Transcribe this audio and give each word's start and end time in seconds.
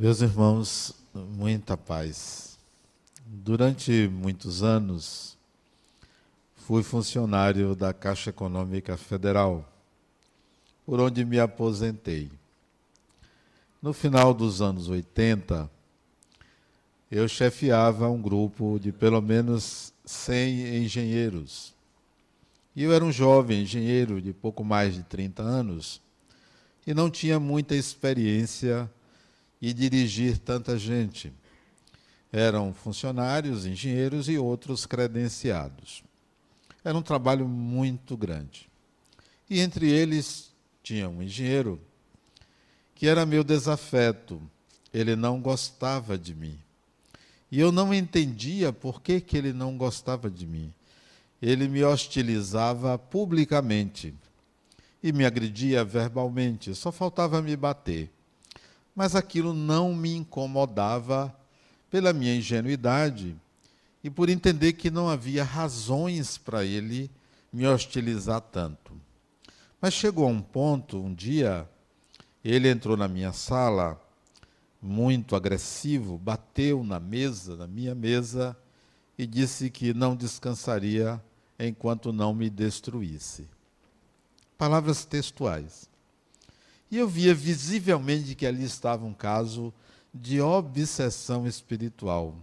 Meus 0.00 0.20
irmãos, 0.20 0.94
muita 1.12 1.76
paz. 1.76 2.56
Durante 3.26 4.06
muitos 4.06 4.62
anos, 4.62 5.36
fui 6.54 6.84
funcionário 6.84 7.74
da 7.74 7.92
Caixa 7.92 8.30
Econômica 8.30 8.96
Federal, 8.96 9.68
por 10.86 11.00
onde 11.00 11.24
me 11.24 11.40
aposentei. 11.40 12.30
No 13.82 13.92
final 13.92 14.32
dos 14.32 14.62
anos 14.62 14.88
80, 14.88 15.68
eu 17.10 17.26
chefiava 17.26 18.08
um 18.08 18.22
grupo 18.22 18.78
de 18.78 18.92
pelo 18.92 19.20
menos 19.20 19.92
100 20.04 20.76
engenheiros. 20.84 21.74
E 22.76 22.84
eu 22.84 22.92
era 22.92 23.04
um 23.04 23.10
jovem 23.10 23.62
engenheiro 23.62 24.22
de 24.22 24.32
pouco 24.32 24.62
mais 24.62 24.94
de 24.94 25.02
30 25.02 25.42
anos 25.42 26.00
e 26.86 26.94
não 26.94 27.10
tinha 27.10 27.40
muita 27.40 27.74
experiência 27.74 28.88
e 29.60 29.72
dirigir 29.72 30.38
tanta 30.38 30.78
gente. 30.78 31.32
Eram 32.32 32.72
funcionários, 32.72 33.66
engenheiros 33.66 34.28
e 34.28 34.38
outros 34.38 34.86
credenciados. 34.86 36.02
Era 36.84 36.96
um 36.96 37.02
trabalho 37.02 37.48
muito 37.48 38.16
grande. 38.16 38.68
E 39.48 39.60
entre 39.60 39.90
eles 39.90 40.50
tinha 40.82 41.08
um 41.08 41.22
engenheiro 41.22 41.80
que 42.94 43.06
era 43.06 43.26
meu 43.26 43.42
desafeto. 43.42 44.40
Ele 44.92 45.16
não 45.16 45.40
gostava 45.40 46.18
de 46.18 46.34
mim. 46.34 46.58
E 47.50 47.58
eu 47.58 47.72
não 47.72 47.94
entendia 47.94 48.72
por 48.72 49.00
que, 49.00 49.20
que 49.20 49.36
ele 49.36 49.52
não 49.52 49.76
gostava 49.76 50.30
de 50.30 50.46
mim. 50.46 50.72
Ele 51.40 51.66
me 51.68 51.82
hostilizava 51.82 52.98
publicamente 52.98 54.14
e 55.02 55.12
me 55.12 55.24
agredia 55.24 55.84
verbalmente, 55.84 56.74
só 56.74 56.90
faltava 56.90 57.40
me 57.40 57.56
bater 57.56 58.10
mas 58.98 59.14
aquilo 59.14 59.54
não 59.54 59.94
me 59.94 60.12
incomodava 60.12 61.32
pela 61.88 62.12
minha 62.12 62.34
ingenuidade 62.34 63.36
e 64.02 64.10
por 64.10 64.28
entender 64.28 64.72
que 64.72 64.90
não 64.90 65.08
havia 65.08 65.44
razões 65.44 66.36
para 66.36 66.64
ele 66.64 67.08
me 67.52 67.64
hostilizar 67.64 68.40
tanto. 68.40 68.92
Mas 69.80 69.94
chegou 69.94 70.26
a 70.26 70.28
um 70.28 70.42
ponto, 70.42 71.00
um 71.00 71.14
dia, 71.14 71.70
ele 72.44 72.68
entrou 72.68 72.96
na 72.96 73.06
minha 73.06 73.32
sala, 73.32 74.02
muito 74.82 75.36
agressivo, 75.36 76.18
bateu 76.18 76.82
na 76.82 76.98
mesa, 76.98 77.54
na 77.54 77.68
minha 77.68 77.94
mesa, 77.94 78.56
e 79.16 79.28
disse 79.28 79.70
que 79.70 79.94
não 79.94 80.16
descansaria 80.16 81.22
enquanto 81.56 82.12
não 82.12 82.34
me 82.34 82.50
destruísse. 82.50 83.46
Palavras 84.58 85.04
textuais. 85.04 85.88
E 86.90 86.96
eu 86.96 87.06
via 87.06 87.34
visivelmente 87.34 88.34
que 88.34 88.46
ali 88.46 88.64
estava 88.64 89.04
um 89.04 89.12
caso 89.12 89.72
de 90.12 90.40
obsessão 90.40 91.46
espiritual. 91.46 92.34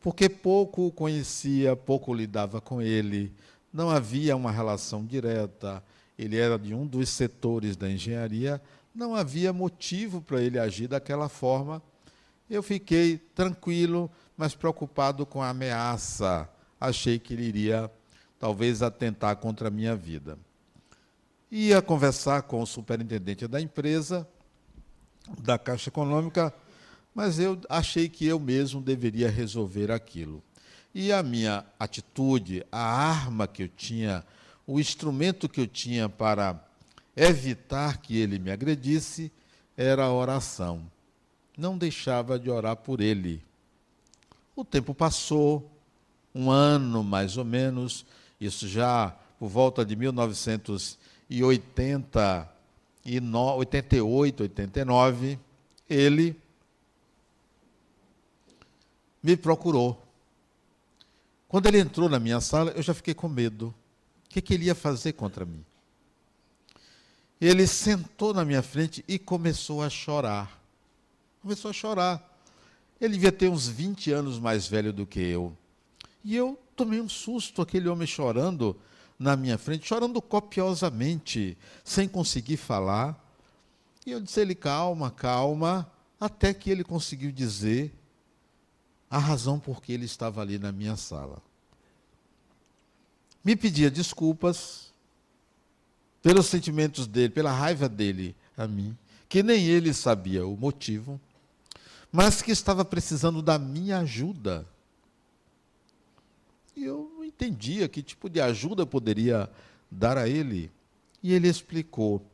Porque 0.00 0.28
pouco 0.28 0.86
o 0.86 0.92
conhecia, 0.92 1.74
pouco 1.74 2.12
lidava 2.12 2.60
com 2.60 2.82
ele, 2.82 3.32
não 3.72 3.88
havia 3.88 4.36
uma 4.36 4.50
relação 4.50 5.06
direta, 5.06 5.82
ele 6.18 6.36
era 6.36 6.58
de 6.58 6.74
um 6.74 6.86
dos 6.86 7.08
setores 7.08 7.76
da 7.76 7.90
engenharia, 7.90 8.60
não 8.94 9.14
havia 9.14 9.52
motivo 9.52 10.20
para 10.20 10.42
ele 10.42 10.58
agir 10.58 10.88
daquela 10.88 11.28
forma. 11.28 11.82
Eu 12.50 12.62
fiquei 12.62 13.16
tranquilo, 13.16 14.10
mas 14.36 14.54
preocupado 14.54 15.24
com 15.24 15.40
a 15.40 15.48
ameaça. 15.48 16.46
Achei 16.78 17.18
que 17.18 17.32
ele 17.32 17.44
iria, 17.44 17.90
talvez, 18.38 18.82
atentar 18.82 19.36
contra 19.36 19.68
a 19.68 19.70
minha 19.70 19.96
vida 19.96 20.38
ia 21.52 21.82
conversar 21.82 22.42
com 22.44 22.62
o 22.62 22.66
superintendente 22.66 23.46
da 23.46 23.60
empresa, 23.60 24.26
da 25.38 25.58
Caixa 25.58 25.90
Econômica, 25.90 26.52
mas 27.14 27.38
eu 27.38 27.60
achei 27.68 28.08
que 28.08 28.26
eu 28.26 28.40
mesmo 28.40 28.80
deveria 28.80 29.28
resolver 29.28 29.90
aquilo. 29.90 30.42
E 30.94 31.12
a 31.12 31.22
minha 31.22 31.62
atitude, 31.78 32.64
a 32.72 32.80
arma 32.80 33.46
que 33.46 33.64
eu 33.64 33.68
tinha, 33.68 34.24
o 34.66 34.80
instrumento 34.80 35.46
que 35.46 35.60
eu 35.60 35.66
tinha 35.66 36.08
para 36.08 36.58
evitar 37.14 37.98
que 37.98 38.16
ele 38.16 38.38
me 38.38 38.50
agredisse, 38.50 39.30
era 39.76 40.04
a 40.04 40.12
oração. 40.12 40.90
Não 41.56 41.76
deixava 41.76 42.38
de 42.38 42.48
orar 42.48 42.76
por 42.76 42.98
ele. 43.02 43.44
O 44.56 44.64
tempo 44.64 44.94
passou, 44.94 45.70
um 46.34 46.50
ano 46.50 47.04
mais 47.04 47.36
ou 47.36 47.44
menos, 47.44 48.06
isso 48.40 48.66
já 48.66 49.14
por 49.38 49.48
volta 49.48 49.84
de 49.84 49.94
1900 49.94 50.98
e 51.32 51.42
80 51.42 52.46
e 53.06 53.18
88, 53.18 54.42
89, 54.42 55.38
ele 55.88 56.36
me 59.22 59.34
procurou. 59.34 60.02
Quando 61.48 61.68
ele 61.68 61.78
entrou 61.78 62.10
na 62.10 62.20
minha 62.20 62.38
sala, 62.38 62.70
eu 62.72 62.82
já 62.82 62.92
fiquei 62.92 63.14
com 63.14 63.28
medo. 63.28 63.74
O 64.26 64.28
que, 64.28 64.42
que 64.42 64.52
ele 64.52 64.66
ia 64.66 64.74
fazer 64.74 65.14
contra 65.14 65.46
mim? 65.46 65.64
Ele 67.40 67.66
sentou 67.66 68.34
na 68.34 68.44
minha 68.44 68.62
frente 68.62 69.02
e 69.08 69.18
começou 69.18 69.82
a 69.82 69.88
chorar. 69.88 70.60
Começou 71.40 71.70
a 71.70 71.74
chorar. 71.74 72.38
Ele 73.00 73.14
devia 73.14 73.32
ter 73.32 73.48
uns 73.48 73.66
20 73.66 74.12
anos 74.12 74.38
mais 74.38 74.66
velho 74.66 74.92
do 74.92 75.06
que 75.06 75.20
eu. 75.20 75.56
E 76.22 76.36
eu 76.36 76.60
tomei 76.76 77.00
um 77.00 77.08
susto, 77.08 77.62
aquele 77.62 77.88
homem 77.88 78.06
chorando 78.06 78.78
na 79.22 79.36
minha 79.36 79.56
frente, 79.56 79.86
chorando 79.86 80.20
copiosamente, 80.20 81.56
sem 81.84 82.08
conseguir 82.08 82.56
falar. 82.56 83.18
E 84.04 84.10
eu 84.10 84.20
disse 84.20 84.40
a 84.40 84.42
ele: 84.42 84.54
calma, 84.54 85.10
calma, 85.10 85.90
até 86.20 86.52
que 86.52 86.70
ele 86.70 86.84
conseguiu 86.84 87.30
dizer 87.30 87.94
a 89.08 89.18
razão 89.18 89.60
por 89.60 89.80
que 89.80 89.92
ele 89.92 90.04
estava 90.04 90.40
ali 90.40 90.58
na 90.58 90.72
minha 90.72 90.96
sala. 90.96 91.40
Me 93.44 93.54
pedia 93.54 93.90
desculpas 93.90 94.92
pelos 96.22 96.46
sentimentos 96.46 97.06
dele, 97.06 97.30
pela 97.30 97.52
raiva 97.52 97.88
dele 97.88 98.34
a 98.56 98.66
mim, 98.66 98.96
que 99.28 99.42
nem 99.42 99.66
ele 99.66 99.92
sabia 99.92 100.46
o 100.46 100.56
motivo, 100.56 101.20
mas 102.10 102.42
que 102.42 102.50
estava 102.50 102.84
precisando 102.84 103.42
da 103.42 103.58
minha 103.58 103.98
ajuda. 103.98 104.66
E 106.76 106.84
eu 106.84 107.21
entendia 107.42 107.88
que 107.88 108.02
tipo 108.02 108.28
de 108.28 108.40
ajuda 108.40 108.86
poderia 108.86 109.50
dar 109.90 110.16
a 110.16 110.28
ele. 110.28 110.70
E 111.22 111.32
ele 111.32 111.48
explicou: 111.48 112.24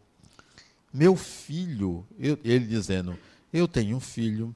Meu 0.92 1.16
filho, 1.16 2.06
eu, 2.19 2.38
ele 2.44 2.66
dizendo, 2.66 3.19
eu 3.52 3.66
tenho 3.66 3.96
um 3.96 4.00
filho 4.00 4.54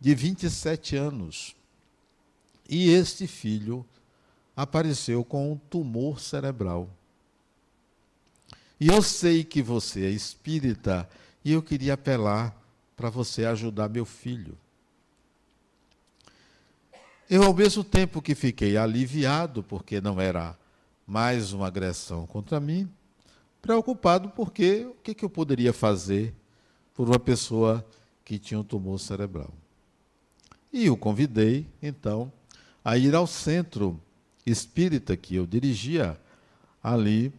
de 0.00 0.14
27 0.14 0.96
anos. 0.96 1.54
E 2.68 2.90
este 2.90 3.26
filho 3.26 3.86
apareceu 4.56 5.24
com 5.24 5.52
um 5.52 5.56
tumor 5.56 6.20
cerebral. 6.20 6.90
E 8.80 8.88
eu 8.88 9.02
sei 9.02 9.44
que 9.44 9.62
você 9.62 10.06
é 10.06 10.10
espírita 10.10 11.08
e 11.44 11.52
eu 11.52 11.62
queria 11.62 11.94
apelar 11.94 12.54
para 12.96 13.08
você 13.08 13.44
ajudar 13.44 13.88
meu 13.88 14.04
filho. 14.04 14.58
Eu, 17.28 17.42
ao 17.42 17.52
mesmo 17.52 17.82
tempo 17.82 18.22
que 18.22 18.36
fiquei 18.36 18.76
aliviado, 18.76 19.60
porque 19.60 20.00
não 20.00 20.20
era 20.20 20.56
mais 21.04 21.52
uma 21.52 21.66
agressão 21.66 22.24
contra 22.24 22.60
mim, 22.60 22.88
preocupado 23.60 24.28
porque 24.28 24.86
o 24.86 24.94
que, 25.02 25.24
eu 25.24 25.28
poderia 25.28 25.72
fazer 25.72 26.32
por 26.94 27.08
uma 27.08 27.18
pessoa 27.18 27.84
que 28.24 28.38
tinha 28.38 28.60
um 28.60 28.62
tumor 28.62 29.00
cerebral. 29.00 29.52
E 30.72 30.88
o 30.88 30.96
convidei, 30.96 31.66
então, 31.82 32.32
a 32.84 32.96
ir 32.96 33.12
ao 33.12 33.26
centro 33.26 34.00
espírita 34.46 35.16
que 35.16 35.34
eu 35.34 35.48
dirigia 35.48 36.16
ali 36.80 37.32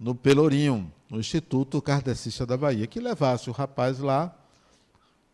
no 0.00 0.16
Pelourinho, 0.16 0.92
no 1.08 1.20
Instituto 1.20 1.80
Kardecista 1.80 2.44
da 2.44 2.56
Bahia, 2.56 2.88
que 2.88 2.98
levasse 2.98 3.48
o 3.48 3.52
rapaz 3.52 4.00
lá 4.00 4.36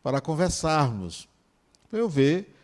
para 0.02 0.20
conversarmos, 0.20 1.26
para 1.88 2.00
eu 2.00 2.08
ver 2.08 2.54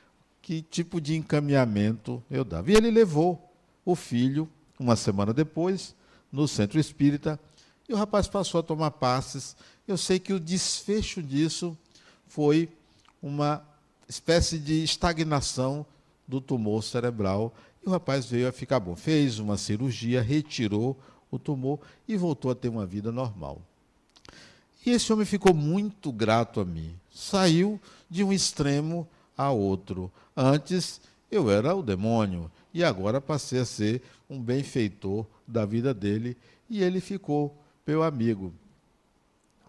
que 0.45 0.61
tipo 0.61 1.01
de 1.01 1.17
encaminhamento 1.17 2.23
eu 2.31 2.45
dava. 2.45 2.71
E 2.71 2.75
ele 2.75 2.91
levou 2.91 3.51
o 3.83 3.95
filho, 3.95 4.47
uma 4.79 4.95
semana 4.95 5.33
depois, 5.33 5.97
no 6.31 6.47
centro 6.47 6.79
espírita, 6.79 7.41
e 7.89 7.95
o 7.95 7.97
rapaz 7.97 8.29
passou 8.29 8.61
a 8.61 8.63
tomar 8.63 8.91
passes. 8.91 9.57
Eu 9.89 9.97
sei 9.97 10.19
que 10.19 10.35
o 10.35 10.41
desfecho 10.41 11.23
disso 11.23 11.77
foi 12.27 12.69
uma 13.23 13.67
espécie 14.07 14.59
de 14.59 14.85
estagnação 14.85 15.85
do 16.29 16.43
tumor 16.43 16.85
cerebral. 16.85 17.55
E 17.83 17.89
o 17.89 17.93
rapaz 17.93 18.27
veio 18.27 18.47
a 18.47 18.53
ficar 18.53 18.81
bom. 18.81 18.95
Fez 18.95 19.39
uma 19.39 19.57
cirurgia, 19.57 20.21
retirou 20.21 20.99
o 21.31 21.39
tumor 21.39 21.81
e 22.07 22.19
voltou 22.19 22.51
a 22.51 22.55
ter 22.55 22.69
uma 22.69 22.85
vida 22.85 23.11
normal. 23.11 23.63
E 24.85 24.91
esse 24.91 25.11
homem 25.11 25.25
ficou 25.25 25.55
muito 25.55 26.13
grato 26.13 26.61
a 26.61 26.65
mim. 26.67 26.95
Saiu 27.11 27.81
de 28.11 28.23
um 28.23 28.33
extremo 28.33 29.09
a 29.37 29.51
outro. 29.51 30.11
Antes 30.37 31.01
eu 31.31 31.51
era 31.51 31.75
o 31.75 31.83
demônio 31.83 32.51
e 32.73 32.83
agora 32.85 33.21
passei 33.21 33.61
a 33.61 33.65
ser 33.65 34.03
um 34.29 34.41
benfeitor 34.41 35.27
da 35.47 35.65
vida 35.65 35.93
dele 35.93 36.37
e 36.69 36.83
ele 36.83 37.01
ficou 37.01 37.55
meu 37.87 38.03
amigo. 38.03 38.53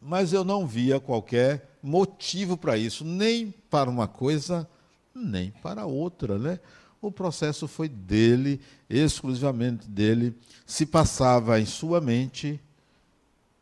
Mas 0.02 0.34
eu 0.34 0.44
não 0.44 0.68
via 0.68 1.00
qualquer 1.00 1.78
motivo 1.82 2.56
para 2.58 2.78
isso, 2.78 3.04
nem 3.04 3.54
para 3.70 3.90
uma 3.90 4.08
coisa, 4.08 4.68
nem 5.14 5.52
para 5.62 5.86
outra, 5.86 6.38
né? 6.38 6.60
O 7.02 7.12
processo 7.12 7.68
foi 7.68 7.88
dele, 7.88 8.60
exclusivamente 8.90 9.88
dele, 9.88 10.34
se 10.66 10.86
passava 10.86 11.60
em 11.60 11.66
sua 11.66 12.02
mente, 12.02 12.60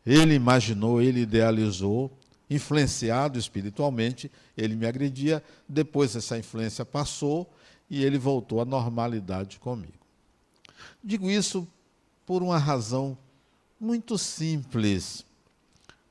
ele 0.06 0.34
imaginou, 0.34 1.00
ele 1.00 1.20
idealizou, 1.20 2.10
influenciado 2.54 3.38
espiritualmente, 3.38 4.30
ele 4.56 4.74
me 4.76 4.86
agredia, 4.86 5.42
depois 5.68 6.14
essa 6.14 6.38
influência 6.38 6.84
passou 6.84 7.52
e 7.88 8.04
ele 8.04 8.18
voltou 8.18 8.60
à 8.60 8.64
normalidade 8.64 9.58
comigo. 9.58 9.92
Digo 11.02 11.30
isso 11.30 11.66
por 12.24 12.42
uma 12.42 12.58
razão 12.58 13.16
muito 13.78 14.16
simples. 14.16 15.24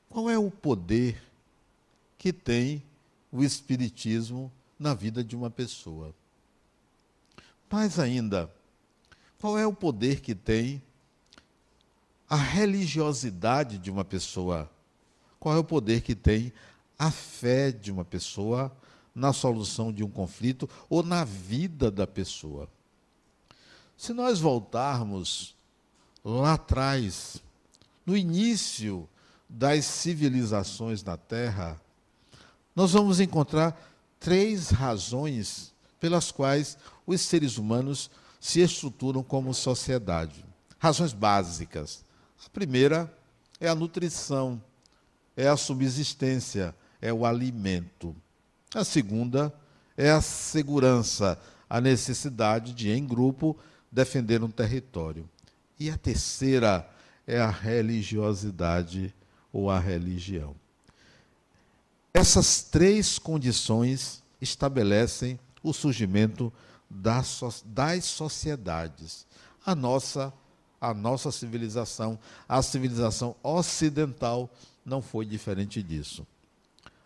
Qual 0.08 0.30
é 0.30 0.38
o 0.38 0.50
poder 0.50 1.20
que 2.16 2.32
tem 2.32 2.82
o 3.32 3.42
Espiritismo 3.42 4.52
na 4.78 4.94
vida 4.94 5.24
de 5.24 5.34
uma 5.34 5.50
pessoa? 5.50 6.14
Mais 7.70 7.98
ainda, 7.98 8.48
qual 9.40 9.58
é 9.58 9.66
o 9.66 9.74
poder 9.74 10.20
que 10.20 10.32
tem 10.32 10.80
a 12.28 12.36
religiosidade 12.36 13.78
de 13.78 13.90
uma 13.90 14.04
pessoa? 14.04 14.70
Qual 15.44 15.54
é 15.54 15.58
o 15.58 15.64
poder 15.64 16.00
que 16.00 16.14
tem 16.14 16.54
a 16.98 17.10
fé 17.10 17.70
de 17.70 17.92
uma 17.92 18.02
pessoa 18.02 18.74
na 19.14 19.30
solução 19.30 19.92
de 19.92 20.02
um 20.02 20.08
conflito 20.08 20.66
ou 20.88 21.02
na 21.02 21.22
vida 21.22 21.90
da 21.90 22.06
pessoa? 22.06 22.66
Se 23.94 24.14
nós 24.14 24.40
voltarmos 24.40 25.54
lá 26.24 26.54
atrás, 26.54 27.42
no 28.06 28.16
início 28.16 29.06
das 29.46 29.84
civilizações 29.84 31.04
na 31.04 31.18
Terra, 31.18 31.78
nós 32.74 32.92
vamos 32.92 33.20
encontrar 33.20 33.78
três 34.18 34.70
razões 34.70 35.74
pelas 36.00 36.32
quais 36.32 36.78
os 37.06 37.20
seres 37.20 37.58
humanos 37.58 38.10
se 38.40 38.60
estruturam 38.60 39.22
como 39.22 39.52
sociedade. 39.52 40.42
Razões 40.78 41.12
básicas. 41.12 42.02
A 42.46 42.48
primeira 42.48 43.14
é 43.60 43.68
a 43.68 43.74
nutrição, 43.74 44.58
é 45.36 45.48
a 45.48 45.56
subsistência, 45.56 46.74
é 47.00 47.12
o 47.12 47.24
alimento. 47.26 48.14
A 48.74 48.84
segunda 48.84 49.52
é 49.96 50.10
a 50.10 50.20
segurança, 50.20 51.38
a 51.68 51.80
necessidade 51.80 52.72
de, 52.72 52.90
em 52.90 53.06
grupo, 53.06 53.56
defender 53.90 54.42
um 54.42 54.50
território. 54.50 55.28
E 55.78 55.90
a 55.90 55.96
terceira 55.96 56.88
é 57.26 57.40
a 57.40 57.50
religiosidade 57.50 59.14
ou 59.52 59.70
a 59.70 59.78
religião. 59.78 60.54
Essas 62.12 62.62
três 62.62 63.18
condições 63.18 64.22
estabelecem 64.40 65.38
o 65.62 65.72
surgimento 65.72 66.52
das, 66.88 67.40
das 67.64 68.04
sociedades. 68.04 69.26
A 69.64 69.74
nossa, 69.74 70.32
a 70.80 70.92
nossa 70.92 71.32
civilização, 71.32 72.18
a 72.48 72.62
civilização 72.62 73.34
ocidental, 73.42 74.50
não 74.84 75.00
foi 75.00 75.24
diferente 75.24 75.82
disso. 75.82 76.26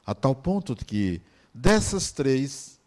A 0.05 0.15
tal 0.15 0.35
ponto 0.35 0.75
que 0.75 1.21
dessas 1.53 2.11
três, 2.13 2.79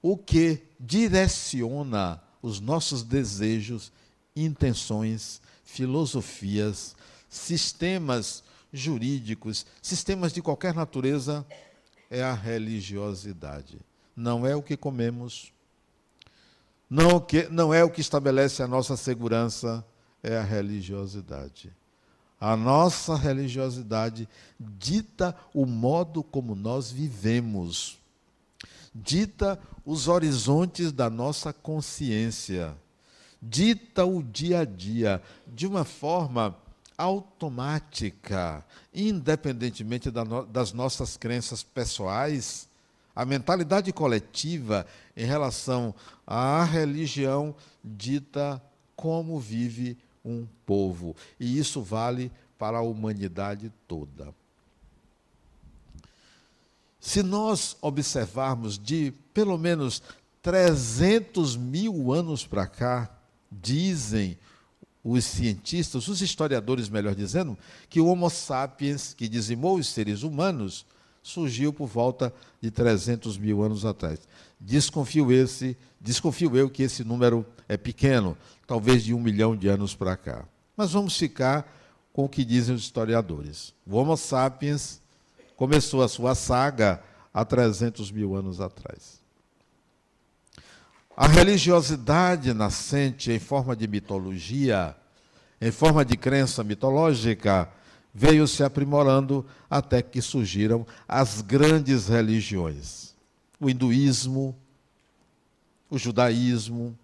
o 0.00 0.16
que 0.16 0.62
direciona 0.78 2.22
os 2.40 2.60
nossos 2.60 3.02
desejos, 3.02 3.92
intenções, 4.34 5.40
filosofias, 5.64 6.96
sistemas 7.28 8.42
jurídicos, 8.72 9.66
sistemas 9.80 10.32
de 10.32 10.42
qualquer 10.42 10.74
natureza, 10.74 11.46
é 12.10 12.22
a 12.22 12.34
religiosidade. 12.34 13.78
Não 14.14 14.46
é 14.46 14.54
o 14.54 14.62
que 14.62 14.76
comemos, 14.76 15.52
não, 16.88 17.18
que, 17.18 17.48
não 17.48 17.72
é 17.72 17.82
o 17.82 17.90
que 17.90 18.02
estabelece 18.02 18.62
a 18.62 18.68
nossa 18.68 18.98
segurança, 18.98 19.82
é 20.22 20.36
a 20.36 20.42
religiosidade. 20.42 21.72
A 22.42 22.56
nossa 22.56 23.14
religiosidade 23.14 24.28
dita 24.58 25.32
o 25.54 25.64
modo 25.64 26.24
como 26.24 26.56
nós 26.56 26.90
vivemos. 26.90 27.98
Dita 28.92 29.60
os 29.86 30.08
horizontes 30.08 30.90
da 30.90 31.08
nossa 31.08 31.52
consciência, 31.52 32.76
dita 33.40 34.04
o 34.04 34.20
dia 34.20 34.62
a 34.62 34.64
dia 34.64 35.22
de 35.46 35.68
uma 35.68 35.84
forma 35.84 36.56
automática, 36.98 38.66
independentemente 38.92 40.10
das 40.50 40.72
nossas 40.72 41.16
crenças 41.16 41.62
pessoais, 41.62 42.68
a 43.14 43.24
mentalidade 43.24 43.92
coletiva 43.92 44.84
em 45.16 45.24
relação 45.24 45.94
à 46.26 46.64
religião 46.64 47.54
dita 47.84 48.60
como 48.96 49.38
vive 49.38 49.96
um 50.24 50.46
povo. 50.64 51.16
E 51.38 51.58
isso 51.58 51.82
vale 51.82 52.30
para 52.58 52.78
a 52.78 52.82
humanidade 52.82 53.72
toda. 53.88 54.34
Se 57.00 57.22
nós 57.22 57.76
observarmos 57.80 58.78
de 58.78 59.12
pelo 59.34 59.58
menos 59.58 60.02
300 60.40 61.56
mil 61.56 62.12
anos 62.12 62.46
para 62.46 62.66
cá, 62.66 63.10
dizem 63.50 64.38
os 65.04 65.24
cientistas, 65.24 66.06
os 66.06 66.22
historiadores, 66.22 66.88
melhor 66.88 67.14
dizendo, 67.14 67.58
que 67.88 68.00
o 68.00 68.06
Homo 68.06 68.30
sapiens, 68.30 69.14
que 69.14 69.28
dizimou 69.28 69.78
os 69.78 69.88
seres 69.88 70.22
humanos, 70.22 70.86
surgiu 71.22 71.72
por 71.72 71.86
volta 71.86 72.32
de 72.60 72.70
300 72.70 73.38
mil 73.38 73.62
anos 73.62 73.84
atrás. 73.84 74.20
Desconfio, 74.60 75.30
esse, 75.32 75.76
desconfio 76.00 76.56
eu 76.56 76.68
que 76.68 76.82
esse 76.82 77.04
número 77.04 77.46
é 77.68 77.76
pequeno, 77.76 78.36
talvez 78.66 79.04
de 79.04 79.14
um 79.14 79.20
milhão 79.20 79.56
de 79.56 79.68
anos 79.68 79.94
para 79.94 80.16
cá. 80.16 80.44
Mas 80.76 80.92
vamos 80.92 81.16
ficar 81.16 81.70
com 82.12 82.24
o 82.24 82.28
que 82.28 82.44
dizem 82.44 82.74
os 82.74 82.82
historiadores. 82.82 83.72
O 83.86 83.96
Homo 83.96 84.16
sapiens 84.16 85.00
começou 85.56 86.02
a 86.02 86.08
sua 86.08 86.34
saga 86.34 87.02
há 87.32 87.44
300 87.44 88.10
mil 88.10 88.34
anos 88.34 88.60
atrás. 88.60 89.22
A 91.16 91.26
religiosidade 91.26 92.52
nascente 92.54 93.30
em 93.30 93.38
forma 93.38 93.76
de 93.76 93.86
mitologia, 93.86 94.96
em 95.60 95.70
forma 95.70 96.04
de 96.04 96.16
crença 96.16 96.64
mitológica, 96.64 97.68
veio 98.14 98.46
se 98.46 98.62
aprimorando 98.62 99.44
até 99.70 100.02
que 100.02 100.20
surgiram 100.20 100.86
as 101.08 101.40
grandes 101.40 102.08
religiões. 102.08 103.14
O 103.58 103.70
hinduísmo, 103.70 104.56
o 105.88 105.98
judaísmo, 105.98 106.96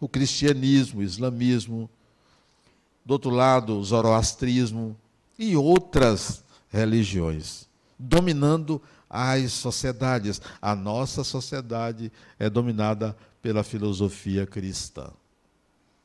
o 0.00 0.08
cristianismo, 0.08 1.00
o 1.00 1.04
islamismo, 1.04 1.88
do 3.04 3.12
outro 3.12 3.30
lado, 3.30 3.78
o 3.78 3.84
zoroastrismo 3.84 4.96
e 5.38 5.56
outras 5.56 6.44
religiões, 6.68 7.68
dominando 7.98 8.80
as 9.08 9.52
sociedades. 9.52 10.40
A 10.60 10.74
nossa 10.74 11.24
sociedade 11.24 12.12
é 12.38 12.48
dominada 12.48 13.16
pela 13.40 13.62
filosofia 13.62 14.46
cristã. 14.46 15.10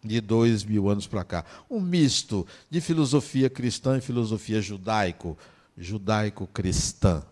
De 0.04 0.22
dois 0.22 0.64
mil 0.64 0.90
anos 0.90 1.08
para 1.08 1.24
cá. 1.24 1.46
Um 1.70 1.80
misto 1.80 2.46
de 2.70 2.80
filosofia 2.80 3.50
cristã 3.50 3.98
e 3.98 4.02
filosofia 4.02 4.62
judaico, 4.62 5.38
judaico-cristã. 5.78 7.24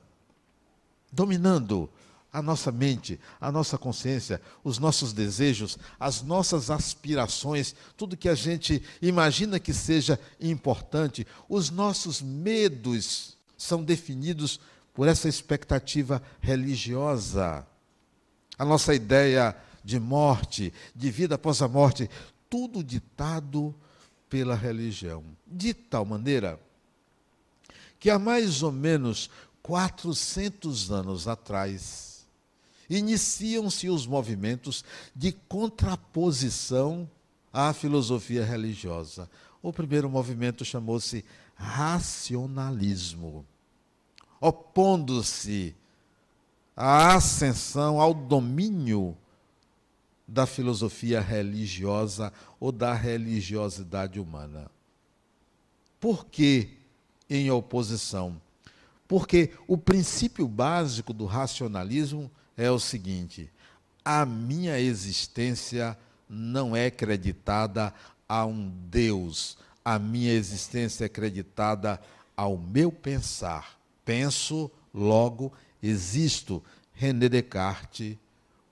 Dominando 1.11 1.89
a 2.35 2.41
nossa 2.41 2.69
mente, 2.69 3.17
a 3.39 3.49
nossa 3.49 3.77
consciência, 3.77 4.41
os 4.61 4.77
nossos 4.77 5.13
desejos, 5.13 5.77
as 5.97 6.21
nossas 6.21 6.69
aspirações, 6.69 7.73
tudo 7.95 8.17
que 8.17 8.27
a 8.27 8.35
gente 8.35 8.83
imagina 9.01 9.57
que 9.57 9.73
seja 9.73 10.19
importante, 10.41 11.25
os 11.47 11.69
nossos 11.69 12.21
medos 12.21 13.37
são 13.57 13.81
definidos 13.81 14.59
por 14.93 15.07
essa 15.07 15.29
expectativa 15.29 16.21
religiosa. 16.41 17.65
A 18.57 18.65
nossa 18.65 18.93
ideia 18.93 19.55
de 19.81 19.97
morte, 19.97 20.73
de 20.93 21.11
vida 21.11 21.35
após 21.35 21.61
a 21.61 21.69
morte, 21.69 22.09
tudo 22.49 22.83
ditado 22.83 23.73
pela 24.29 24.55
religião. 24.55 25.23
De 25.45 25.73
tal 25.73 26.05
maneira 26.05 26.59
que 27.99 28.09
há 28.09 28.19
mais 28.19 28.61
ou 28.61 28.71
menos 28.71 29.29
400 29.63 30.91
anos 30.91 31.27
atrás, 31.27 32.27
iniciam-se 32.89 33.89
os 33.89 34.05
movimentos 34.05 34.83
de 35.15 35.31
contraposição 35.31 37.09
à 37.51 37.73
filosofia 37.73 38.45
religiosa. 38.45 39.29
O 39.63 39.73
primeiro 39.73 40.07
movimento 40.09 40.63
chamou-se 40.63 41.25
racionalismo, 41.55 43.45
opondo-se 44.39 45.75
à 46.75 47.15
ascensão, 47.15 47.99
ao 47.99 48.13
domínio 48.13 49.17
da 50.27 50.45
filosofia 50.45 51.21
religiosa 51.21 52.33
ou 52.59 52.71
da 52.71 52.93
religiosidade 52.93 54.19
humana. 54.19 54.69
Por 55.99 56.25
que 56.25 56.69
em 57.29 57.49
oposição? 57.51 58.41
Porque 59.07 59.51
o 59.67 59.77
princípio 59.77 60.47
básico 60.47 61.13
do 61.13 61.25
racionalismo 61.25 62.29
é 62.57 62.69
o 62.71 62.79
seguinte: 62.79 63.49
a 64.03 64.25
minha 64.25 64.79
existência 64.79 65.97
não 66.27 66.75
é 66.75 66.89
creditada 66.89 67.93
a 68.27 68.45
um 68.45 68.69
Deus, 68.89 69.57
a 69.83 69.99
minha 69.99 70.33
existência 70.33 71.05
é 71.05 71.09
creditada 71.09 72.01
ao 72.35 72.57
meu 72.57 72.91
pensar. 72.91 73.79
Penso, 74.03 74.69
logo 74.93 75.53
existo. 75.81 76.63
René 76.97 77.27
Descartes, 77.27 78.15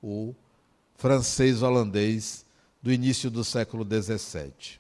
o 0.02 0.34
francês 1.04 1.62
holandês 1.62 2.46
do 2.82 2.90
início 2.90 3.30
do 3.30 3.44
século 3.44 3.86
XVII. 3.86 4.80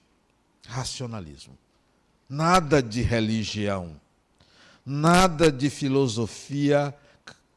Racionalismo. 0.65 1.57
Nada 2.29 2.81
de 2.81 3.01
religião, 3.01 3.99
nada 4.85 5.51
de 5.51 5.69
filosofia 5.69 6.95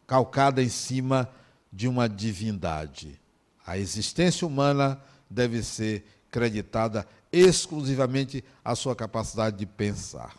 calcada 0.05 0.61
em 0.61 0.69
cima 0.69 1.31
de 1.73 1.87
uma 1.87 2.09
divindade. 2.09 3.21
A 3.65 3.79
existência 3.79 4.45
humana 4.45 5.01
deve 5.31 5.63
ser 5.63 6.05
creditada 6.29 7.07
exclusivamente 7.31 8.43
à 8.65 8.75
sua 8.75 8.97
capacidade 8.97 9.59
de 9.59 9.67
pensar. 9.67 10.35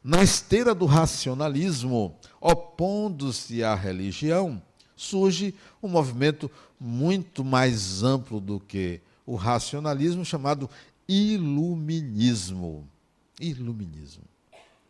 Na 0.00 0.22
esteira 0.22 0.72
do 0.72 0.86
racionalismo, 0.86 2.16
opondo-se 2.40 3.64
à 3.64 3.74
religião, 3.74 4.62
surge 5.04 5.54
um 5.82 5.88
movimento 5.88 6.50
muito 6.80 7.44
mais 7.44 8.02
amplo 8.02 8.40
do 8.40 8.58
que 8.58 9.00
o 9.26 9.36
racionalismo, 9.36 10.24
chamado 10.24 10.68
iluminismo. 11.08 12.88
Iluminismo. 13.40 14.24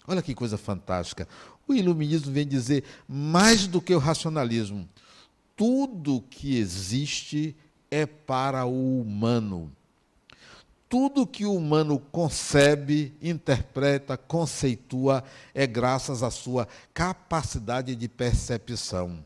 Olha 0.07 0.23
que 0.23 0.35
coisa 0.35 0.59
fantástica. 0.59 1.29
O 1.67 1.75
iluminismo 1.75 2.33
vem 2.33 2.47
dizer 2.47 2.85
mais 3.09 3.67
do 3.67 3.81
que 3.81 3.95
o 3.95 3.99
racionalismo. 3.99 4.89
Tudo 5.57 6.23
que 6.31 6.57
existe 6.57 7.57
é 7.91 8.07
para 8.07 8.67
o 8.67 9.01
humano 9.01 9.71
tudo 10.95 11.27
que 11.27 11.45
o 11.45 11.53
humano 11.53 11.99
concebe, 11.99 13.13
interpreta, 13.21 14.17
conceitua, 14.17 15.25
é 15.53 15.67
graças 15.67 16.23
à 16.23 16.31
sua 16.31 16.69
capacidade 16.93 17.97
de 17.97 18.09
percepção. 18.09 19.19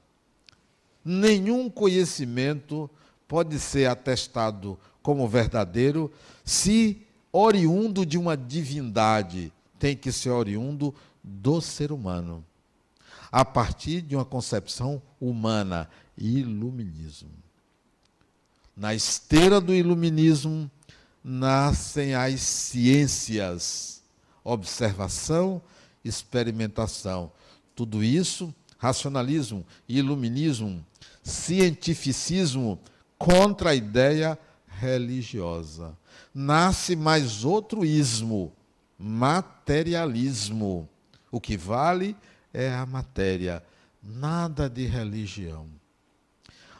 Nenhum 1.10 1.70
conhecimento 1.70 2.90
pode 3.26 3.58
ser 3.58 3.86
atestado 3.86 4.78
como 5.02 5.26
verdadeiro 5.26 6.12
se 6.44 7.00
oriundo 7.32 8.04
de 8.04 8.18
uma 8.18 8.36
divindade, 8.36 9.50
tem 9.78 9.96
que 9.96 10.12
ser 10.12 10.28
oriundo 10.28 10.94
do 11.24 11.62
ser 11.62 11.92
humano, 11.92 12.44
a 13.32 13.42
partir 13.42 14.02
de 14.02 14.16
uma 14.16 14.24
concepção 14.26 15.00
humana, 15.18 15.88
iluminismo. 16.14 17.30
Na 18.76 18.94
esteira 18.94 19.62
do 19.62 19.74
iluminismo, 19.74 20.70
nascem 21.24 22.14
as 22.14 22.38
ciências, 22.42 24.02
observação, 24.44 25.62
experimentação. 26.04 27.32
Tudo 27.74 28.04
isso, 28.04 28.54
racionalismo, 28.76 29.64
iluminismo, 29.88 30.84
cientificismo 31.28 32.80
contra 33.16 33.70
a 33.70 33.74
ideia 33.74 34.38
religiosa. 34.66 35.96
Nasce 36.34 36.96
mais 36.96 37.44
outro 37.44 37.84
ismo, 37.84 38.52
materialismo. 38.98 40.88
O 41.30 41.40
que 41.40 41.56
vale 41.56 42.16
é 42.52 42.72
a 42.72 42.86
matéria, 42.86 43.62
nada 44.02 44.68
de 44.68 44.86
religião. 44.86 45.66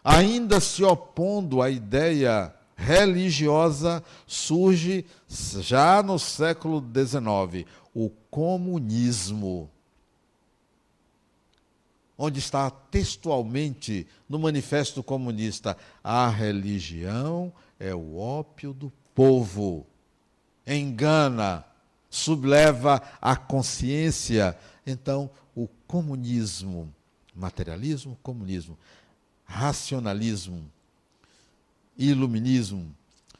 Ainda 0.03 0.59
se 0.61 0.83
opondo 0.83 1.61
à 1.61 1.69
ideia 1.69 2.55
religiosa 2.77 4.03
surge 4.27 5.05
já 5.29 6.03
no 6.03 6.19
século 6.19 6.81
XIX, 6.81 7.67
o 7.93 8.09
comunismo. 8.31 9.69
Onde 12.21 12.41
está 12.41 12.69
textualmente 12.69 14.05
no 14.29 14.41
Manifesto 14.41 15.05
Comunista: 15.05 15.77
a 16.03 16.29
religião 16.29 17.53
é 17.79 17.95
o 17.95 18.19
ópio 18.19 18.73
do 18.73 18.93
povo. 19.15 19.87
Engana, 20.67 21.65
subleva 22.11 23.01
a 23.21 23.37
consciência. 23.37 24.59
Então, 24.85 25.31
o 25.55 25.69
comunismo, 25.87 26.93
materialismo, 27.35 28.19
comunismo, 28.23 28.77
racionalismo, 29.45 30.71
iluminismo, 31.97 32.95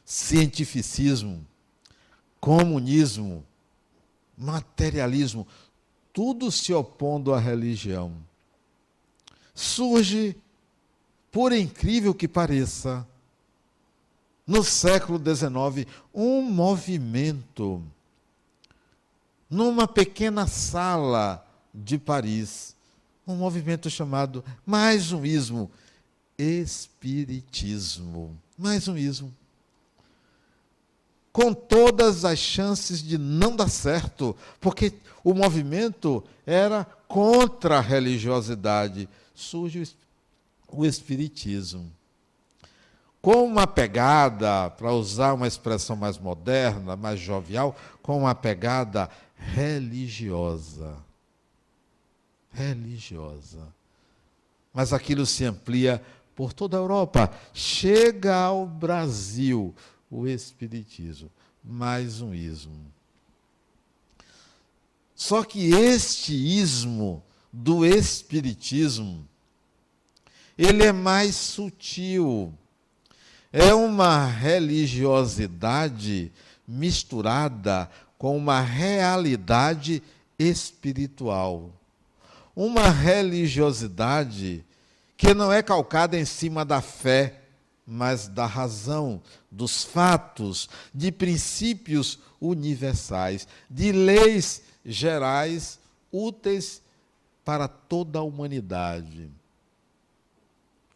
cientificismo, 0.05 1.45
comunismo, 2.39 3.45
materialismo, 4.37 5.45
tudo 6.13 6.51
se 6.51 6.73
opondo 6.73 7.33
à 7.33 7.39
religião. 7.39 8.28
Surge, 9.59 10.37
por 11.31 11.51
incrível 11.51 12.13
que 12.13 12.27
pareça, 12.27 13.07
no 14.45 14.63
século 14.63 15.19
XIX, 15.19 15.87
um 16.13 16.41
movimento 16.41 17.83
numa 19.49 19.87
pequena 19.87 20.47
sala 20.47 21.45
de 21.73 21.97
Paris, 21.97 22.75
um 23.27 23.35
movimento 23.35 23.89
chamado 23.89 24.43
mais 24.65 25.11
um 25.11 25.25
ismo, 25.25 25.69
espiritismo 26.37 28.37
mais 28.59 28.89
um 28.89 28.97
ismo. 28.97 29.33
Com 31.31 31.53
todas 31.53 32.25
as 32.25 32.37
chances 32.37 33.01
de 33.01 33.17
não 33.17 33.55
dar 33.55 33.69
certo, 33.69 34.35
porque 34.59 34.93
o 35.23 35.33
movimento 35.33 36.21
era 36.45 36.85
contra 37.07 37.77
a 37.77 37.81
religiosidade. 37.81 39.07
Surge 39.39 39.95
o 40.67 40.85
Espiritismo. 40.85 41.89
Com 43.21 43.45
uma 43.45 43.65
pegada, 43.65 44.69
para 44.69 44.91
usar 44.91 45.33
uma 45.33 45.47
expressão 45.47 45.95
mais 45.95 46.17
moderna, 46.17 46.95
mais 46.95 47.19
jovial, 47.19 47.75
com 48.01 48.19
uma 48.19 48.35
pegada 48.35 49.09
religiosa. 49.35 50.97
Religiosa. 52.51 53.73
Mas 54.73 54.91
aquilo 54.93 55.25
se 55.25 55.45
amplia 55.45 56.03
por 56.35 56.51
toda 56.53 56.77
a 56.77 56.81
Europa. 56.81 57.33
Chega 57.53 58.35
ao 58.35 58.65
Brasil 58.65 59.73
o 60.11 60.27
Espiritismo. 60.27 61.31
Mais 61.63 62.21
um 62.21 62.33
ismo. 62.33 62.85
Só 65.15 65.43
que 65.43 65.73
este 65.73 66.33
ismo 66.33 67.23
do 67.51 67.85
Espiritismo, 67.85 69.27
ele 70.59 70.83
é 70.83 70.91
mais 70.91 71.35
sutil. 71.35 72.53
É 73.51 73.73
uma 73.73 74.25
religiosidade 74.25 76.31
misturada 76.67 77.89
com 78.17 78.35
uma 78.35 78.59
realidade 78.59 80.03
espiritual. 80.37 81.71
Uma 82.53 82.89
religiosidade 82.89 84.65
que 85.15 85.33
não 85.33 85.49
é 85.49 85.63
calcada 85.63 86.19
em 86.19 86.25
cima 86.25 86.65
da 86.65 86.81
fé, 86.81 87.39
mas 87.87 88.27
da 88.27 88.45
razão, 88.45 89.21
dos 89.49 89.85
fatos, 89.85 90.67
de 90.93 91.09
princípios 91.09 92.19
universais, 92.41 93.47
de 93.69 93.93
leis 93.93 94.61
gerais 94.85 95.79
úteis 96.11 96.81
para 97.45 97.69
toda 97.69 98.19
a 98.19 98.23
humanidade. 98.23 99.38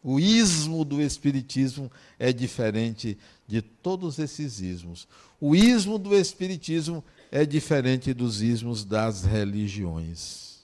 O 0.06 0.20
ismo 0.20 0.84
do 0.84 1.00
Espiritismo 1.00 1.90
é 2.18 2.30
diferente 2.30 3.16
de 3.48 3.62
todos 3.62 4.18
esses 4.18 4.60
ismos. 4.60 5.08
O 5.40 5.56
ismo 5.56 5.98
do 5.98 6.14
Espiritismo 6.14 7.02
é 7.32 7.46
diferente 7.46 8.12
dos 8.12 8.42
ismos 8.42 8.84
das 8.84 9.24
religiões, 9.24 10.58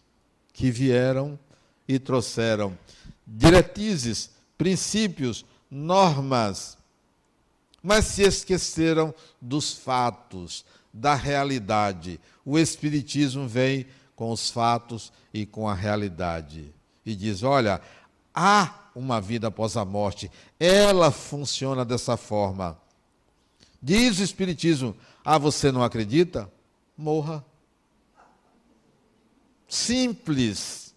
que 0.53 0.71
vieram 0.71 1.39
e 1.89 1.99
trouxeram 1.99 2.79
diretrizes, 3.27 4.31
princípios, 4.59 5.47
normas, 5.71 6.77
mas 7.83 8.05
se 8.05 8.23
esqueceram 8.23 9.15
dos 9.41 9.73
fatos, 9.73 10.67
da 10.93 11.15
realidade. 11.15 12.21
O 12.45 12.59
Espiritismo 12.59 13.49
vem 13.49 13.87
com 14.15 14.31
os 14.31 14.51
fatos 14.51 15.11
e 15.33 15.47
com 15.47 15.67
a 15.67 15.75
realidade 15.75 16.75
e 17.07 17.15
diz: 17.15 17.43
olha, 17.43 17.81
há 18.35 18.90
uma 19.01 19.21
vida 19.21 19.49
após 19.49 19.77
a 19.77 19.85
morte, 19.85 20.31
ela 20.59 21.11
funciona 21.11 21.85
dessa 21.85 22.17
forma. 22.17 22.79
Diz 23.83 24.19
o 24.19 24.23
Espiritismo: 24.23 24.95
ah, 25.25 25.39
você 25.39 25.73
não 25.73 25.83
acredita? 25.83 26.51
Morra. 26.97 27.45
simples. 29.69 30.95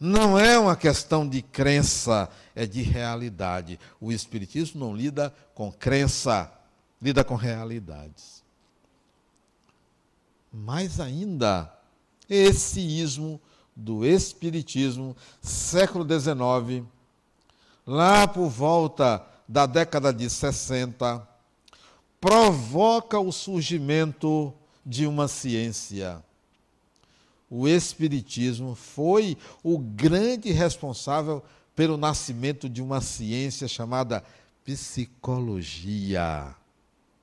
Não 0.00 0.38
é 0.38 0.56
uma 0.56 0.76
questão 0.76 1.28
de 1.28 1.42
crença, 1.42 2.28
é 2.54 2.64
de 2.64 2.82
realidade. 2.82 3.80
O 4.00 4.12
Espiritismo 4.12 4.78
não 4.78 4.94
lida 4.94 5.34
com 5.54 5.72
crença, 5.72 6.52
lida 7.02 7.24
com 7.24 7.34
realidades. 7.34 8.44
Mais 10.52 11.00
ainda, 11.00 11.72
esse 12.28 12.80
ismo 12.80 13.40
do 13.78 14.04
Espiritismo, 14.04 15.16
século 15.40 16.04
XIX, 16.04 16.84
lá 17.86 18.26
por 18.26 18.48
volta 18.48 19.24
da 19.46 19.66
década 19.66 20.12
de 20.12 20.28
60, 20.28 21.26
provoca 22.20 23.20
o 23.20 23.30
surgimento 23.30 24.52
de 24.84 25.06
uma 25.06 25.28
ciência. 25.28 26.20
O 27.48 27.68
Espiritismo 27.68 28.74
foi 28.74 29.38
o 29.62 29.78
grande 29.78 30.50
responsável 30.50 31.42
pelo 31.76 31.96
nascimento 31.96 32.68
de 32.68 32.82
uma 32.82 33.00
ciência 33.00 33.68
chamada 33.68 34.24
psicologia. 34.64 36.52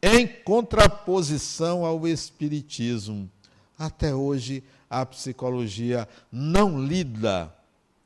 em 0.00 0.28
contraposição 0.28 1.84
ao 1.84 2.06
espiritismo. 2.06 3.28
Até 3.76 4.14
hoje, 4.14 4.62
a 4.88 5.04
psicologia 5.04 6.08
não 6.30 6.80
lida 6.80 7.52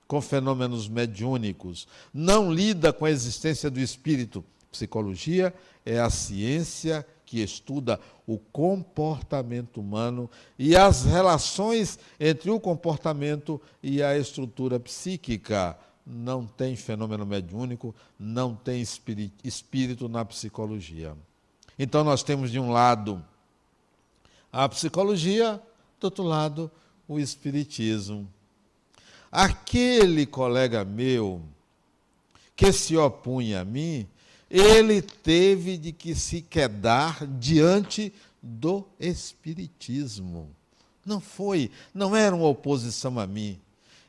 com 0.08 0.20
fenômenos 0.20 0.88
mediúnicos, 0.88 1.86
não 2.12 2.50
lida 2.50 2.92
com 2.92 3.04
a 3.04 3.10
existência 3.10 3.70
do 3.70 3.78
espírito. 3.78 4.42
Psicologia 4.72 5.54
é 5.84 6.00
a 6.00 6.10
ciência 6.10 7.06
que 7.24 7.42
estuda 7.42 8.00
o 8.26 8.38
comportamento 8.38 9.80
humano 9.80 10.30
e 10.58 10.74
as 10.74 11.04
relações 11.04 11.98
entre 12.18 12.50
o 12.50 12.58
comportamento 12.58 13.60
e 13.82 14.02
a 14.02 14.16
estrutura 14.16 14.80
psíquica. 14.80 15.78
Não 16.06 16.46
tem 16.46 16.74
fenômeno 16.74 17.26
mediúnico, 17.26 17.94
não 18.18 18.54
tem 18.54 18.82
espírito 19.44 20.08
na 20.08 20.24
psicologia. 20.24 21.14
Então, 21.78 22.02
nós 22.02 22.22
temos 22.22 22.50
de 22.50 22.58
um 22.58 22.70
lado 22.70 23.22
a 24.52 24.68
psicologia, 24.68 25.62
do 26.00 26.04
outro 26.04 26.24
lado, 26.24 26.70
o 27.06 27.18
espiritismo. 27.18 28.28
Aquele 29.30 30.24
colega 30.26 30.84
meu 30.84 31.42
que 32.56 32.72
se 32.72 32.96
opunha 32.96 33.60
a 33.60 33.64
mim, 33.64 34.06
ele 34.50 35.02
teve 35.02 35.76
de 35.76 35.92
que 35.92 36.14
se 36.14 36.40
quedar 36.40 37.26
diante 37.26 38.12
do 38.42 38.86
Espiritismo. 38.98 40.50
Não 41.04 41.20
foi, 41.20 41.70
não 41.94 42.16
era 42.16 42.34
uma 42.34 42.46
oposição 42.46 43.18
a 43.18 43.26
mim. 43.26 43.58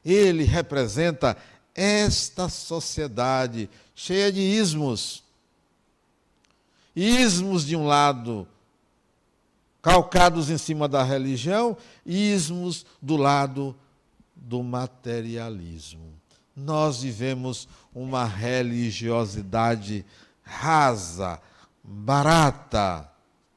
Ele 0.03 0.43
representa 0.43 1.37
esta 1.75 2.49
sociedade 2.49 3.69
cheia 3.93 4.31
de 4.31 4.39
ismos. 4.39 5.23
Ismos 6.95 7.65
de 7.65 7.75
um 7.75 7.85
lado, 7.85 8.47
calcados 9.81 10.49
em 10.49 10.57
cima 10.57 10.87
da 10.87 11.03
religião, 11.03 11.77
ismos 12.05 12.85
do 13.01 13.15
lado 13.15 13.75
do 14.41 14.63
materialismo. 14.63 16.13
Nós 16.55 17.01
vivemos 17.01 17.67
uma 17.93 18.25
religiosidade 18.25 20.05
rasa, 20.43 21.39
barata, 21.83 23.09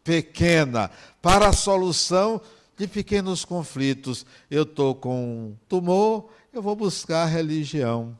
pequena, 0.05 0.90
para 1.21 1.49
a 1.49 1.53
solução 1.53 2.40
de 2.77 2.87
pequenos 2.87 3.45
conflitos. 3.45 4.27
Eu 4.51 4.64
estou 4.64 4.95
com 4.95 5.25
um 5.25 5.57
tumor, 5.68 6.29
eu 6.53 6.62
vou 6.62 6.77
buscar 6.77 7.23
a 7.23 7.27
religião. 7.27 8.16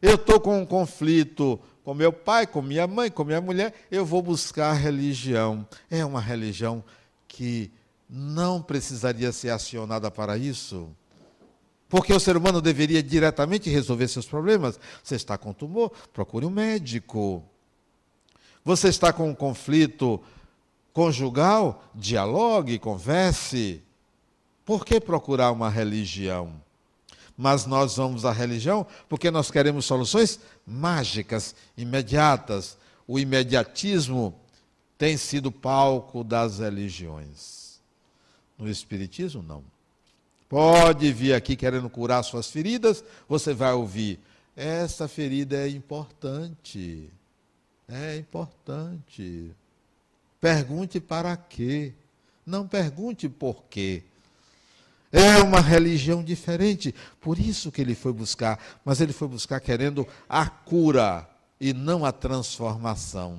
Eu 0.00 0.16
estou 0.16 0.40
com 0.40 0.60
um 0.60 0.66
conflito 0.66 1.60
com 1.84 1.94
meu 1.94 2.12
pai, 2.12 2.46
com 2.46 2.62
minha 2.62 2.86
mãe, 2.86 3.10
com 3.10 3.24
minha 3.24 3.40
mulher, 3.40 3.74
eu 3.90 4.04
vou 4.06 4.22
buscar 4.22 4.70
a 4.70 4.74
religião. 4.74 5.66
É 5.90 6.04
uma 6.04 6.20
religião 6.20 6.82
que 7.26 7.70
não 8.08 8.62
precisaria 8.62 9.32
ser 9.32 9.50
acionada 9.50 10.10
para 10.10 10.36
isso. 10.36 10.88
Porque 11.92 12.14
o 12.14 12.18
ser 12.18 12.38
humano 12.38 12.62
deveria 12.62 13.02
diretamente 13.02 13.68
resolver 13.68 14.08
seus 14.08 14.24
problemas. 14.24 14.80
Você 15.04 15.14
está 15.14 15.36
com 15.36 15.52
tumor, 15.52 15.92
procure 16.10 16.46
um 16.46 16.50
médico. 16.50 17.44
Você 18.64 18.88
está 18.88 19.12
com 19.12 19.28
um 19.28 19.34
conflito 19.34 20.18
conjugal? 20.94 21.84
Dialogue, 21.94 22.78
converse. 22.78 23.82
Por 24.64 24.86
que 24.86 24.98
procurar 24.98 25.52
uma 25.52 25.68
religião? 25.68 26.54
Mas 27.36 27.66
nós 27.66 27.96
vamos 27.96 28.24
à 28.24 28.32
religião 28.32 28.86
porque 29.06 29.30
nós 29.30 29.50
queremos 29.50 29.84
soluções 29.84 30.40
mágicas, 30.66 31.54
imediatas. 31.76 32.78
O 33.06 33.18
imediatismo 33.18 34.34
tem 34.96 35.18
sido 35.18 35.52
palco 35.52 36.24
das 36.24 36.58
religiões. 36.58 37.82
No 38.56 38.66
Espiritismo, 38.66 39.42
não. 39.42 39.62
Pode 40.52 41.10
vir 41.14 41.32
aqui 41.32 41.56
querendo 41.56 41.88
curar 41.88 42.22
suas 42.22 42.50
feridas, 42.50 43.02
você 43.26 43.54
vai 43.54 43.72
ouvir. 43.72 44.20
Essa 44.54 45.08
ferida 45.08 45.56
é 45.56 45.66
importante. 45.66 47.08
É 47.88 48.18
importante. 48.18 49.50
Pergunte 50.38 51.00
para 51.00 51.34
quê. 51.38 51.94
Não 52.44 52.68
pergunte 52.68 53.30
por 53.30 53.64
quê. 53.70 54.02
É 55.10 55.38
uma 55.38 55.58
religião 55.58 56.22
diferente. 56.22 56.94
Por 57.18 57.38
isso 57.38 57.72
que 57.72 57.80
ele 57.80 57.94
foi 57.94 58.12
buscar. 58.12 58.62
Mas 58.84 59.00
ele 59.00 59.14
foi 59.14 59.28
buscar 59.28 59.58
querendo 59.58 60.06
a 60.28 60.46
cura 60.50 61.26
e 61.58 61.72
não 61.72 62.04
a 62.04 62.12
transformação. 62.12 63.38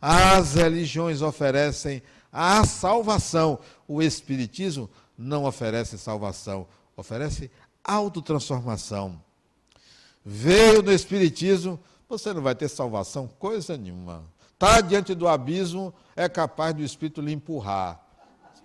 As 0.00 0.54
religiões 0.54 1.20
oferecem 1.20 2.02
a 2.32 2.64
salvação. 2.64 3.58
O 3.86 4.00
Espiritismo 4.00 4.88
não 5.16 5.44
oferece 5.44 5.98
salvação, 5.98 6.66
oferece 6.96 7.50
autotransformação. 7.82 9.20
Veio 10.24 10.82
no 10.82 10.92
Espiritismo 10.92 11.78
você 12.08 12.32
não 12.32 12.42
vai 12.42 12.54
ter 12.54 12.68
salvação, 12.68 13.28
coisa 13.38 13.76
nenhuma. 13.76 14.24
Está 14.52 14.80
diante 14.80 15.14
do 15.14 15.26
abismo, 15.26 15.92
é 16.14 16.28
capaz 16.28 16.74
do 16.74 16.82
Espírito 16.82 17.20
lhe 17.20 17.32
empurrar. 17.32 18.00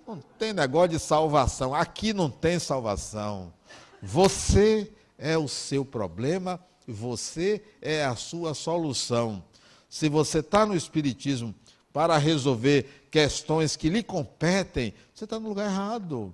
Não 0.05 0.17
tem 0.37 0.53
negócio 0.53 0.89
de 0.89 0.99
salvação. 0.99 1.73
Aqui 1.73 2.13
não 2.13 2.29
tem 2.29 2.59
salvação. 2.59 3.53
Você 4.01 4.91
é 5.17 5.37
o 5.37 5.47
seu 5.47 5.83
problema, 5.83 6.59
você 6.87 7.61
é 7.81 8.05
a 8.05 8.15
sua 8.15 8.53
solução. 8.53 9.43
Se 9.89 10.09
você 10.09 10.39
está 10.39 10.65
no 10.65 10.75
Espiritismo 10.75 11.53
para 11.91 12.17
resolver 12.17 12.98
questões 13.09 13.75
que 13.75 13.89
lhe 13.89 14.03
competem, 14.03 14.93
você 15.13 15.23
está 15.23 15.39
no 15.39 15.49
lugar 15.49 15.69
errado. 15.69 16.33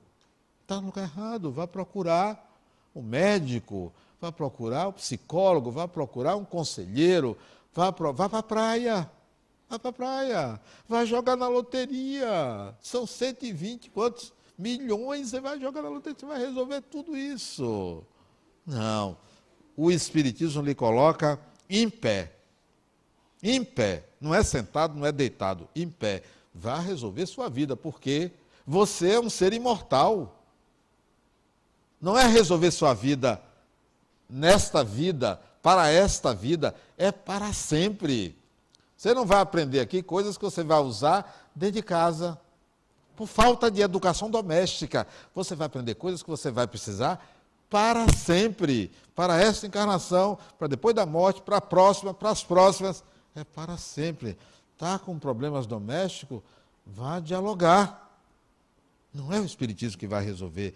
Está 0.62 0.76
no 0.76 0.88
lugar 0.88 1.04
errado. 1.04 1.52
Vá 1.52 1.68
procurar 1.68 2.54
o 2.94 3.02
médico, 3.02 3.94
vá 4.20 4.32
procurar 4.32 4.88
o 4.88 4.94
psicólogo, 4.94 5.72
vá 5.72 5.88
procurar 5.88 6.36
um 6.36 6.46
conselheiro, 6.46 7.38
vá, 7.74 7.92
para 7.92 8.12
vá 8.12 8.26
a 8.26 8.44
praia. 8.44 9.12
Vá 9.70 9.80
para 9.80 9.90
a 9.90 9.94
praia. 9.94 10.62
Vá 10.88 11.06
jogar 11.06 11.36
na 11.36 11.48
loteria. 11.48 12.74
São 12.82 13.06
120 13.06 13.90
quantos 13.90 14.34
milhões 14.58 15.30
você 15.30 15.40
vai 15.40 15.60
jogar 15.60 15.82
na 15.82 15.90
loteria, 15.90 16.18
você 16.18 16.26
vai 16.26 16.40
resolver 16.40 16.82
tudo 16.82 17.18
isso. 17.18 18.04
Não. 18.66 19.18
O 19.76 19.92
Espiritismo 19.92 20.62
lhe 20.62 20.74
coloca 20.74 21.40
em 21.70 21.90
pé. 21.90 22.32
Em 23.44 23.64
pé. 23.64 24.06
Não 24.20 24.34
é 24.34 24.44
sentado, 24.44 24.98
não 24.98 25.06
é 25.06 25.12
deitado, 25.12 25.68
em 25.76 25.90
pé. 25.90 26.24
Vá 26.56 26.80
resolver 26.80 27.26
sua 27.26 27.50
vida, 27.50 27.76
porque 27.76 28.32
você 28.66 29.16
é 29.16 29.20
um 29.20 29.30
ser 29.30 29.52
imortal. 29.52 30.40
Não 32.02 32.18
é 32.18 32.26
resolver 32.26 32.72
sua 32.72 32.94
vida 32.94 33.42
nesta 34.30 34.84
vida, 34.84 35.42
para 35.62 35.90
esta 35.90 36.34
vida, 36.34 36.74
é 36.98 37.12
para 37.12 37.52
sempre. 37.52 38.38
Você 38.96 39.14
não 39.14 39.26
vai 39.26 39.40
aprender 39.40 39.82
aqui 39.82 40.02
coisas 40.02 40.38
que 40.38 40.44
você 40.46 40.64
vai 40.64 40.80
usar 40.80 41.50
dentro 41.54 41.76
de 41.76 41.84
casa. 41.84 42.40
Por 43.16 43.28
falta 43.28 43.70
de 43.70 43.82
educação 43.82 44.30
doméstica. 44.30 45.08
Você 45.34 45.56
vai 45.56 45.68
aprender 45.68 45.96
coisas 45.96 46.24
que 46.24 46.30
você 46.30 46.52
vai 46.52 46.68
precisar 46.68 47.26
para 47.70 48.06
sempre. 48.14 48.92
Para 49.14 49.42
esta 49.42 49.68
encarnação, 49.68 50.38
para 50.58 50.68
depois 50.68 50.96
da 50.96 51.06
morte, 51.06 51.42
para 51.42 51.58
a 51.58 51.62
próxima, 51.62 52.14
para 52.14 52.30
as 52.30 52.44
próximas. 52.44 53.04
É 53.36 53.44
para 53.44 53.78
sempre. 53.78 54.38
Está 54.76 55.00
com 55.00 55.18
problemas 55.18 55.66
domésticos? 55.66 56.42
Vá 56.86 57.22
dialogar. 57.22 58.20
Não 59.14 59.32
é 59.32 59.40
o 59.40 59.46
Espiritismo 59.46 59.98
que 59.98 60.06
vai 60.06 60.22
resolver. 60.22 60.74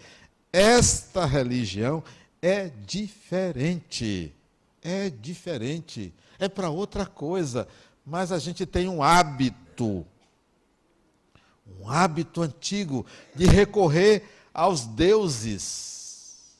Esta 0.54 1.26
religião 1.26 2.02
é 2.42 2.70
diferente. 2.70 4.34
É 4.82 5.10
diferente. 5.10 6.14
É 6.40 6.48
para 6.48 6.70
outra 6.70 7.06
coisa. 7.06 7.68
Mas 8.06 8.32
a 8.32 8.40
gente 8.40 8.66
tem 8.66 8.88
um 8.88 9.04
hábito, 9.04 10.08
um 11.78 11.90
hábito 11.90 12.42
antigo 12.42 13.06
de 13.36 13.48
recorrer 13.48 14.24
aos 14.54 14.86
deuses. 14.86 16.56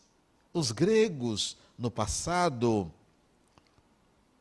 Os 0.54 0.74
gregos, 0.74 1.56
no 1.78 1.90
passado, 1.90 2.92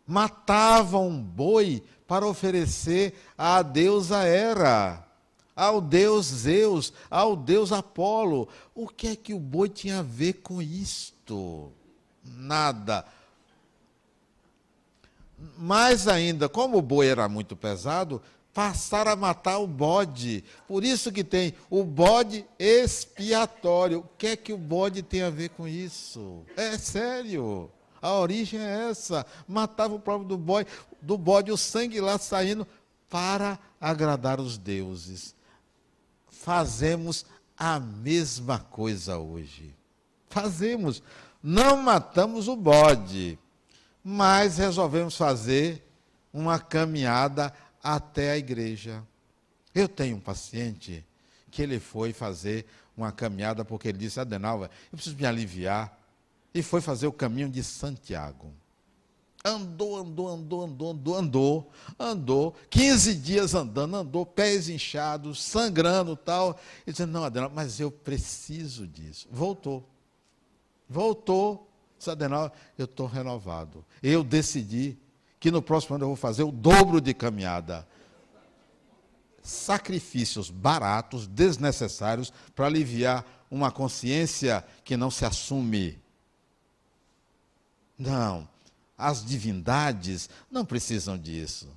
matavam 0.05 1.07
um 1.07 1.23
boi 1.23 1.81
para 2.09 2.27
oferecer 2.27 3.15
à 3.37 3.63
deusa 3.63 4.25
Hera 4.25 5.07
ao 5.59 5.81
deus 5.81 6.27
Zeus, 6.27 6.93
ao 7.11 7.35
deus 7.35 7.73
Apolo. 7.73 8.49
O 8.73 8.87
que 8.87 9.09
é 9.09 9.17
que 9.17 9.35
o 9.35 9.41
boi 9.41 9.69
tinha 9.69 9.99
a 9.99 10.03
ver 10.03 10.35
com 10.35 10.63
isto? 10.63 11.73
Nada. 12.25 13.05
Mais 15.59 16.07
ainda, 16.07 16.49
como 16.49 16.79
o 16.79 16.83
boi 16.83 17.09
era 17.09 17.29
muito 17.29 17.57
pesado, 17.57 18.23
passaram 18.55 19.11
a 19.11 19.17
matar 19.17 19.59
o 19.59 19.67
bode. 19.67 20.45
Por 20.69 20.85
isso 20.85 21.11
que 21.11 21.25
tem 21.25 21.53
o 21.69 21.83
bode 21.83 22.47
expiatório. 22.57 24.01
O 24.01 24.09
que 24.17 24.29
é 24.29 24.37
que 24.37 24.53
o 24.53 24.59
bode 24.59 25.03
tem 25.03 25.23
a 25.23 25.31
ver 25.31 25.49
com 25.51 25.67
isso? 25.67 26.45
É 26.57 26.79
sério. 26.79 27.69
A 28.01 28.13
origem 28.15 28.61
é 28.61 28.91
essa. 28.91 29.27
Matava 29.47 29.95
o 29.95 30.01
próprio 30.01 30.29
do 30.29 30.39
bode, 30.39 30.69
do 31.01 31.19
bode, 31.19 31.51
o 31.51 31.57
sangue 31.57 32.01
lá 32.01 32.19
saindo 32.19 32.67
para 33.09 33.59
agradar 33.81 34.41
os 34.41 34.59
deuses 34.59 35.37
fazemos 36.49 37.27
a 37.59 37.79
mesma 37.79 38.59
coisa 38.59 39.19
hoje. 39.19 39.75
Fazemos. 40.31 41.03
Não 41.43 41.77
matamos 41.77 42.49
o 42.49 42.57
bode, 42.57 43.39
mas 44.03 44.57
resolvemos 44.57 45.15
fazer 45.15 45.87
uma 46.33 46.59
caminhada 46.59 47.53
até 47.83 48.31
a 48.31 48.39
igreja. 48.39 49.03
Eu 49.75 49.89
tenho 49.89 50.17
um 50.17 50.21
paciente 50.21 51.05
que 51.51 51.61
ele 51.61 51.79
foi 51.79 52.15
fazer 52.15 52.65
uma 52.97 53.13
caminhada 53.13 53.63
porque 53.63 53.89
ele 53.89 53.99
disse: 53.99 54.19
Adenalva, 54.19 54.71
eu 54.91 54.97
preciso 54.97 55.17
me 55.17 55.27
aliviar. 55.27 55.98
E 56.55 56.63
foi 56.63 56.81
fazer 56.81 57.07
o 57.07 57.13
caminho 57.13 57.49
de 57.49 57.63
Santiago. 57.63 58.53
Andou, 59.45 59.97
andou, 59.97 60.29
andou, 60.29 60.65
andou, 60.65 60.91
andou, 60.91 61.17
andou, 61.17 61.71
andou, 61.99 62.57
15 62.69 63.15
dias 63.15 63.55
andando, 63.55 63.97
andou, 63.97 64.27
pés 64.27 64.69
inchados, 64.69 65.43
sangrando 65.43 66.17
tal. 66.17 66.59
E 66.87 66.91
dizendo, 66.91 67.13
não, 67.13 67.25
Adenal, 67.25 67.51
mas 67.55 67.79
eu 67.79 67.91
preciso 67.91 68.87
disso. 68.87 69.29
Voltou. 69.31 69.89
Voltou. 70.89 71.71
Disse, 71.97 72.11
Adenal, 72.11 72.53
eu 72.77 72.85
estou 72.85 73.07
renovado. 73.07 73.85
Eu 74.03 74.25
decidi 74.25 74.99
que 75.39 75.51
no 75.51 75.63
próximo 75.63 75.95
ano 75.95 76.05
eu 76.05 76.09
vou 76.09 76.17
fazer 76.17 76.43
o 76.43 76.51
dobro 76.51 77.01
de 77.01 77.15
caminhada. 77.15 77.87
Sacrifícios 79.43 80.51
baratos, 80.51 81.27
desnecessários, 81.27 82.33
para 82.55 82.67
aliviar 82.67 83.25
uma 83.51 83.71
consciência 83.71 84.65
que 84.85 84.97
não 84.97 85.11
se 85.11 85.25
assume. 85.25 85.99
Não 87.99 88.49
as 88.99 89.25
divindades 89.25 90.29
não 90.51 90.65
precisam 90.65 91.17
disso. 91.17 91.69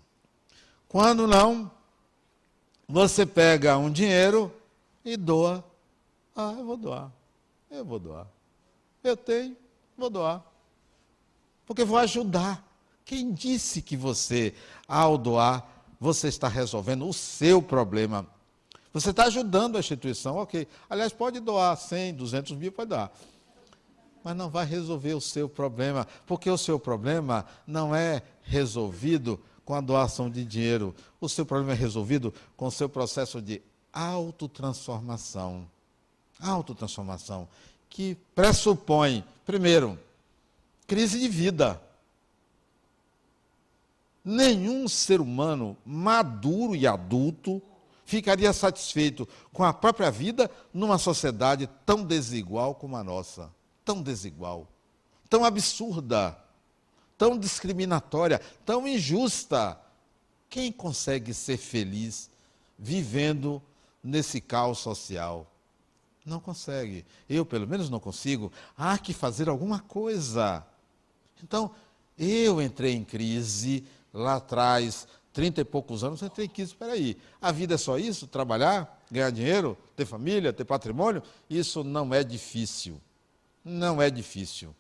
Quando 0.90 1.28
não, 1.28 1.72
você 2.90 3.26
pega 3.26 3.78
um 3.78 3.92
dinheiro 3.92 4.52
e 5.06 5.16
doa. 5.16 5.64
Ah, 6.36 6.56
eu 6.58 6.66
vou 6.66 6.76
doar. 6.76 7.12
Eu 7.70 7.86
vou 7.86 8.00
doar. 8.00 8.28
Eu 9.04 9.16
tenho, 9.16 9.56
vou 9.96 10.10
doar. 10.10 10.44
Porque 11.66 11.84
vou 11.86 12.00
ajudar. 12.00 12.68
Quem 13.06 13.32
disse 13.32 13.82
que 13.82 13.96
você, 13.96 14.54
ao 14.88 15.18
doar, 15.18 15.68
você 16.00 16.28
está 16.28 16.48
resolvendo 16.48 17.08
o 17.08 17.14
seu 17.14 17.62
problema? 17.62 18.26
Você 18.94 19.12
está 19.12 19.26
ajudando 19.26 19.78
a 19.78 19.80
instituição, 19.80 20.38
ok. 20.38 20.68
Aliás, 20.90 21.14
pode 21.14 21.40
doar 21.40 21.78
100, 21.78 22.16
200 22.16 22.58
mil, 22.58 22.72
pode 22.72 22.90
doar 22.90 23.12
mas 24.24 24.36
não 24.36 24.50
vai 24.50 24.66
resolver 24.66 25.14
o 25.14 25.22
seu 25.22 25.50
problema, 25.50 26.08
porque 26.26 26.50
o 26.50 26.58
seu 26.58 26.80
problema 26.80 27.46
não 27.66 27.96
é 27.96 28.22
resolvido 28.44 29.40
com 29.66 29.74
a 29.74 29.82
doação 29.82 30.30
de 30.30 30.44
dinheiro. 30.46 30.96
O 31.20 31.30
seu 31.30 31.46
problema 31.46 31.74
é 31.74 31.76
resolvido 31.76 32.34
com 32.56 32.68
o 32.68 32.72
seu 32.72 32.90
processo 32.90 33.42
de 33.42 33.62
autotransformação. 33.94 35.68
Autotransformação, 36.40 37.48
que 37.90 38.16
pressupõe, 38.34 39.24
primeiro, 39.46 39.98
crise 40.88 41.20
de 41.20 41.28
vida. 41.28 41.82
Nenhum 44.24 44.88
ser 44.88 45.22
humano 45.22 45.78
maduro 45.86 46.76
e 46.76 46.86
adulto 46.86 47.62
ficaria 48.06 48.52
satisfeito 48.54 49.28
com 49.54 49.64
a 49.64 49.74
própria 49.74 50.12
vida 50.12 50.50
numa 50.74 50.98
sociedade 50.98 51.70
tão 51.86 52.04
desigual 52.04 52.76
como 52.76 52.96
a 52.98 53.04
nossa 53.04 53.50
tão 53.92 54.02
desigual, 54.02 54.70
tão 55.30 55.44
absurda, 55.44 56.38
tão 57.18 57.38
discriminatória, 57.38 58.40
tão 58.66 58.88
injusta. 58.88 59.78
Quem 60.50 60.72
consegue 60.72 61.34
ser 61.34 61.58
feliz 61.58 62.32
vivendo 62.80 63.62
nesse 64.02 64.40
caos 64.40 64.78
social? 64.78 65.46
Não 66.26 66.40
consegue. 66.40 67.06
Eu, 67.30 67.46
pelo 67.46 67.68
menos, 67.68 67.90
não 67.90 68.00
consigo. 68.00 68.50
Há 68.78 68.98
que 68.98 69.14
fazer 69.14 69.50
alguma 69.50 69.82
coisa. 69.82 70.66
Então, 71.44 71.72
eu 72.18 72.62
entrei 72.62 72.94
em 72.94 73.04
crise 73.04 73.84
lá 74.14 74.36
atrás, 74.36 75.06
trinta 75.34 75.60
e 75.60 75.66
poucos 75.66 76.02
anos, 76.02 76.22
entrei 76.22 76.46
em 76.46 76.50
crise. 76.50 76.72
Espera 76.72 76.94
aí, 76.94 77.18
a 77.42 77.52
vida 77.52 77.74
é 77.74 77.78
só 77.78 77.98
isso? 77.98 78.26
Trabalhar, 78.26 79.04
ganhar 79.12 79.32
dinheiro, 79.32 79.78
ter 79.98 80.06
família, 80.06 80.54
ter 80.54 80.64
patrimônio? 80.64 81.22
Isso 81.50 81.84
não 81.84 82.14
é 82.14 82.24
difícil. 82.24 83.02
Não 83.64 84.02
é 84.02 84.10
difícil. 84.10 84.76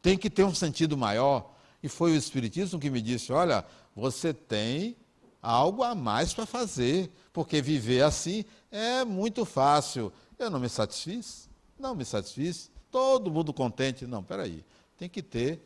Tem 0.00 0.16
que 0.16 0.30
ter 0.30 0.44
um 0.44 0.54
sentido 0.54 0.96
maior. 0.96 1.52
E 1.82 1.88
foi 1.88 2.12
o 2.12 2.16
Espiritismo 2.16 2.78
que 2.78 2.90
me 2.90 3.00
disse: 3.00 3.32
olha, 3.32 3.64
você 3.94 4.32
tem 4.32 4.96
algo 5.40 5.82
a 5.82 5.94
mais 5.94 6.32
para 6.32 6.46
fazer, 6.46 7.10
porque 7.32 7.60
viver 7.60 8.02
assim 8.02 8.44
é 8.70 9.04
muito 9.04 9.44
fácil. 9.44 10.12
Eu 10.38 10.50
não 10.50 10.60
me 10.60 10.68
satisfiz? 10.68 11.48
Não 11.78 11.94
me 11.94 12.04
satisfiz. 12.04 12.70
Todo 12.90 13.30
mundo 13.30 13.52
contente? 13.52 14.06
Não, 14.06 14.22
peraí. 14.22 14.64
Tem 14.96 15.08
que 15.08 15.22
ter 15.22 15.60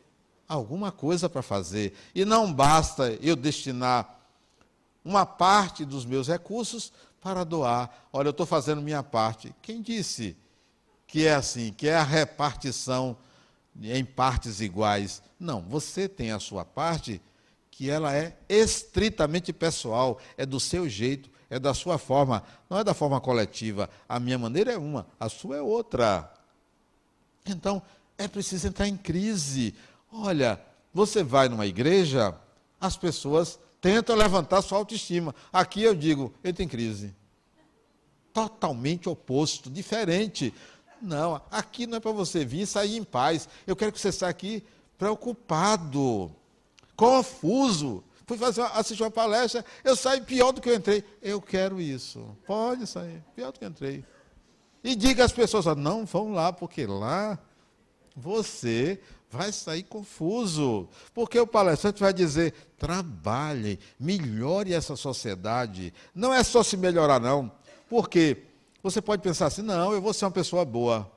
alguma 0.47 0.91
coisa 0.91 1.29
para 1.29 1.41
fazer. 1.41 1.93
E 2.15 2.25
não 2.25 2.51
basta 2.51 3.11
eu 3.21 3.35
destinar 3.35 4.17
uma 5.03 5.25
parte 5.25 5.85
dos 5.85 6.05
meus 6.05 6.27
recursos 6.27 6.91
para 7.21 7.43
doar. 7.43 8.07
Olha, 8.11 8.27
eu 8.27 8.31
estou 8.31 8.45
fazendo 8.45 8.81
minha 8.81 9.03
parte. 9.03 9.53
Quem 9.61 9.81
disse? 9.81 10.35
Que 11.07 11.25
é 11.25 11.33
assim, 11.33 11.71
que 11.71 11.87
é 11.87 11.95
a 11.95 12.03
repartição 12.03 13.17
em 13.81 14.03
partes 14.03 14.59
iguais. 14.59 15.21
Não, 15.39 15.61
você 15.61 16.07
tem 16.09 16.31
a 16.31 16.39
sua 16.39 16.65
parte 16.65 17.21
que 17.71 17.89
ela 17.89 18.13
é 18.13 18.35
estritamente 18.49 19.53
pessoal, 19.53 20.19
é 20.35 20.45
do 20.45 20.59
seu 20.59 20.89
jeito, 20.89 21.29
é 21.49 21.57
da 21.57 21.73
sua 21.73 21.97
forma, 21.97 22.43
não 22.69 22.79
é 22.79 22.83
da 22.83 22.93
forma 22.93 23.21
coletiva. 23.21 23.89
A 24.09 24.19
minha 24.19 24.37
maneira 24.37 24.73
é 24.73 24.77
uma, 24.77 25.07
a 25.19 25.29
sua 25.29 25.57
é 25.57 25.61
outra. 25.61 26.31
Então, 27.45 27.81
é 28.17 28.27
preciso 28.27 28.67
entrar 28.67 28.87
em 28.87 28.97
crise. 28.97 29.73
Olha, 30.11 30.59
você 30.93 31.23
vai 31.23 31.47
numa 31.47 31.67
igreja, 31.67 32.35
as 32.81 32.97
pessoas 32.97 33.59
tentam 33.79 34.15
levantar 34.15 34.61
sua 34.61 34.79
autoestima. 34.79 35.33
Aqui 35.53 35.83
eu 35.83 35.95
digo, 35.95 36.33
entra 36.43 36.63
em 36.63 36.67
crise. 36.67 37.15
Totalmente 38.33 39.07
oposto, 39.07 39.69
diferente. 39.69 40.53
Não, 41.01 41.41
aqui 41.51 41.85
não 41.85 41.97
é 41.97 41.99
para 41.99 42.11
você 42.11 42.43
vir 42.43 42.61
e 42.61 42.67
sair 42.67 42.97
em 42.97 43.03
paz. 43.03 43.47
Eu 43.65 43.75
quero 43.75 43.91
que 43.91 43.99
você 43.99 44.11
saia 44.11 44.29
aqui 44.29 44.63
preocupado, 44.97 46.31
confuso, 46.95 48.03
fui 48.25 48.37
fazer 48.37 48.61
assistir 48.73 49.03
uma 49.03 49.11
palestra, 49.11 49.63
eu 49.83 49.95
saio 49.95 50.23
pior 50.23 50.51
do 50.51 50.59
que 50.59 50.69
eu 50.69 50.75
entrei. 50.75 51.03
Eu 51.21 51.41
quero 51.41 51.79
isso. 51.79 52.35
Pode 52.45 52.87
sair, 52.87 53.23
pior 53.35 53.51
do 53.51 53.59
que 53.59 53.65
eu 53.65 53.69
entrei. 53.69 54.03
E 54.83 54.95
diga 54.95 55.23
às 55.23 55.31
pessoas, 55.31 55.65
não 55.77 56.05
vão 56.05 56.33
lá, 56.33 56.51
porque 56.51 56.85
lá 56.85 57.37
você 58.15 58.99
vai 59.29 59.51
sair 59.51 59.83
confuso. 59.83 60.87
Porque 61.13 61.39
o 61.39 61.47
palestrante 61.47 62.01
vai 62.01 62.13
dizer: 62.13 62.53
trabalhe, 62.77 63.79
melhore 63.99 64.73
essa 64.73 64.95
sociedade. 64.95 65.93
Não 66.13 66.33
é 66.33 66.43
só 66.43 66.63
se 66.63 66.75
melhorar, 66.75 67.19
não. 67.19 67.51
Porque 67.89 68.46
você 68.89 69.01
pode 69.01 69.21
pensar 69.21 69.47
assim: 69.47 69.61
não, 69.61 69.93
eu 69.93 70.01
vou 70.01 70.13
ser 70.13 70.25
uma 70.25 70.31
pessoa 70.31 70.63
boa. 70.63 71.11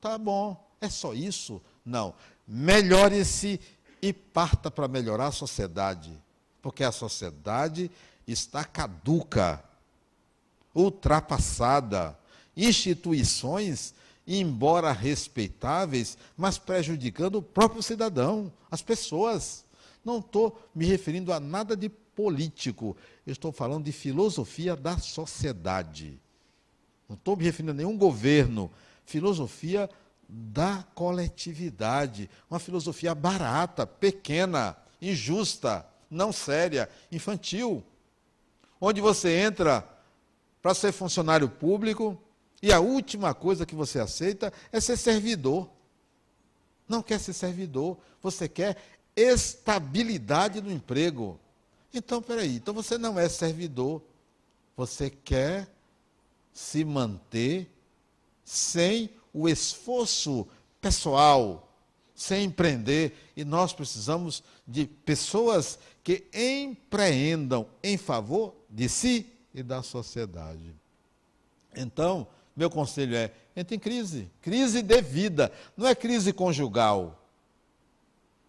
Tá 0.00 0.18
bom, 0.18 0.56
é 0.80 0.88
só 0.88 1.14
isso? 1.14 1.60
Não. 1.84 2.14
Melhore-se 2.46 3.60
e 4.00 4.12
parta 4.12 4.70
para 4.70 4.86
melhorar 4.86 5.28
a 5.28 5.32
sociedade. 5.32 6.12
Porque 6.60 6.84
a 6.84 6.92
sociedade 6.92 7.90
está 8.26 8.64
caduca, 8.64 9.62
ultrapassada. 10.74 12.18
Instituições 12.56 13.94
embora 14.26 14.92
respeitáveis, 14.92 16.16
mas 16.36 16.56
prejudicando 16.58 17.36
o 17.36 17.42
próprio 17.42 17.82
cidadão, 17.82 18.52
as 18.70 18.82
pessoas. 18.82 19.64
Não 20.04 20.18
estou 20.18 20.58
me 20.74 20.86
referindo 20.86 21.32
a 21.32 21.40
nada 21.40 21.76
de 21.76 21.90
político, 22.14 22.96
eu 23.26 23.32
estou 23.32 23.52
falando 23.52 23.84
de 23.84 23.92
filosofia 23.92 24.76
da 24.76 24.98
sociedade. 24.98 26.20
Não 27.08 27.16
estou 27.16 27.36
me 27.36 27.44
referindo 27.44 27.72
a 27.72 27.74
nenhum 27.74 27.96
governo, 27.96 28.70
filosofia 29.04 29.88
da 30.28 30.84
coletividade, 30.94 32.30
uma 32.50 32.58
filosofia 32.58 33.14
barata, 33.14 33.86
pequena, 33.86 34.76
injusta, 35.00 35.86
não 36.10 36.32
séria, 36.32 36.88
infantil. 37.12 37.84
Onde 38.80 39.00
você 39.00 39.36
entra 39.38 39.86
para 40.62 40.74
ser 40.74 40.92
funcionário 40.92 41.48
público, 41.48 42.18
e 42.64 42.72
a 42.72 42.80
última 42.80 43.34
coisa 43.34 43.66
que 43.66 43.74
você 43.74 44.00
aceita 44.00 44.50
é 44.72 44.80
ser 44.80 44.96
servidor. 44.96 45.68
Não 46.88 47.02
quer 47.02 47.20
ser 47.20 47.34
servidor, 47.34 47.98
você 48.22 48.48
quer 48.48 48.78
estabilidade 49.14 50.62
no 50.62 50.72
emprego. 50.72 51.38
Então, 51.94 52.20
peraí, 52.20 52.56
então 52.56 52.74
você 52.74 52.98
não 52.98 53.18
é 53.18 53.28
servidor, 53.28 54.02
você 54.76 55.08
quer 55.08 55.68
se 56.52 56.84
manter 56.84 57.70
sem 58.44 59.08
o 59.32 59.48
esforço 59.48 60.46
pessoal, 60.80 61.72
sem 62.14 62.44
empreender, 62.44 63.16
e 63.36 63.44
nós 63.44 63.72
precisamos 63.72 64.42
de 64.66 64.86
pessoas 64.86 65.78
que 66.02 66.24
empreendam 66.34 67.66
em 67.82 67.96
favor 67.96 68.54
de 68.68 68.88
si 68.88 69.26
e 69.54 69.62
da 69.62 69.80
sociedade. 69.82 70.74
Então, 71.76 72.26
meu 72.56 72.68
conselho 72.68 73.16
é: 73.16 73.32
entre 73.56 73.76
em 73.76 73.78
crise. 73.78 74.30
Crise 74.42 74.82
de 74.82 75.00
vida. 75.00 75.52
Não 75.76 75.86
é 75.86 75.94
crise 75.94 76.32
conjugal. 76.32 77.23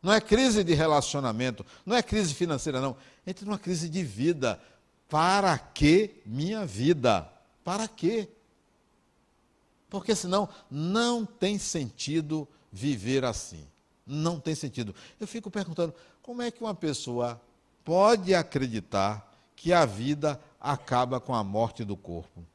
Não 0.06 0.14
é 0.14 0.22
crise 0.22 0.64
de 0.64 0.76
relacionamento. 0.76 1.66
Não 1.84 1.96
é 1.96 2.04
crise 2.04 2.34
financeira, 2.34 2.80
não. 2.80 2.96
Entre 3.26 3.46
numa 3.46 3.58
crise 3.58 3.90
de 3.90 4.04
vida. 4.04 4.62
Para 5.10 5.58
que 5.58 6.22
minha 6.26 6.66
vida? 6.66 7.28
Para 7.64 7.88
quê? 7.88 8.30
Porque 9.90 10.14
senão 10.14 10.48
não 10.70 11.26
tem 11.26 11.58
sentido 11.58 12.48
viver 12.72 13.26
assim. 13.26 13.66
Não 14.06 14.40
tem 14.40 14.54
sentido. 14.54 14.94
Eu 15.20 15.26
fico 15.26 15.50
perguntando: 15.50 15.94
como 16.22 16.44
é 16.44 16.52
que 16.52 16.62
uma 16.62 16.76
pessoa 16.76 17.42
pode 17.84 18.36
acreditar 18.36 19.34
que 19.56 19.74
a 19.74 19.86
vida 19.86 20.40
acaba 20.60 21.20
com 21.20 21.34
a 21.34 21.44
morte 21.44 21.84
do 21.84 21.98
corpo? 21.98 22.46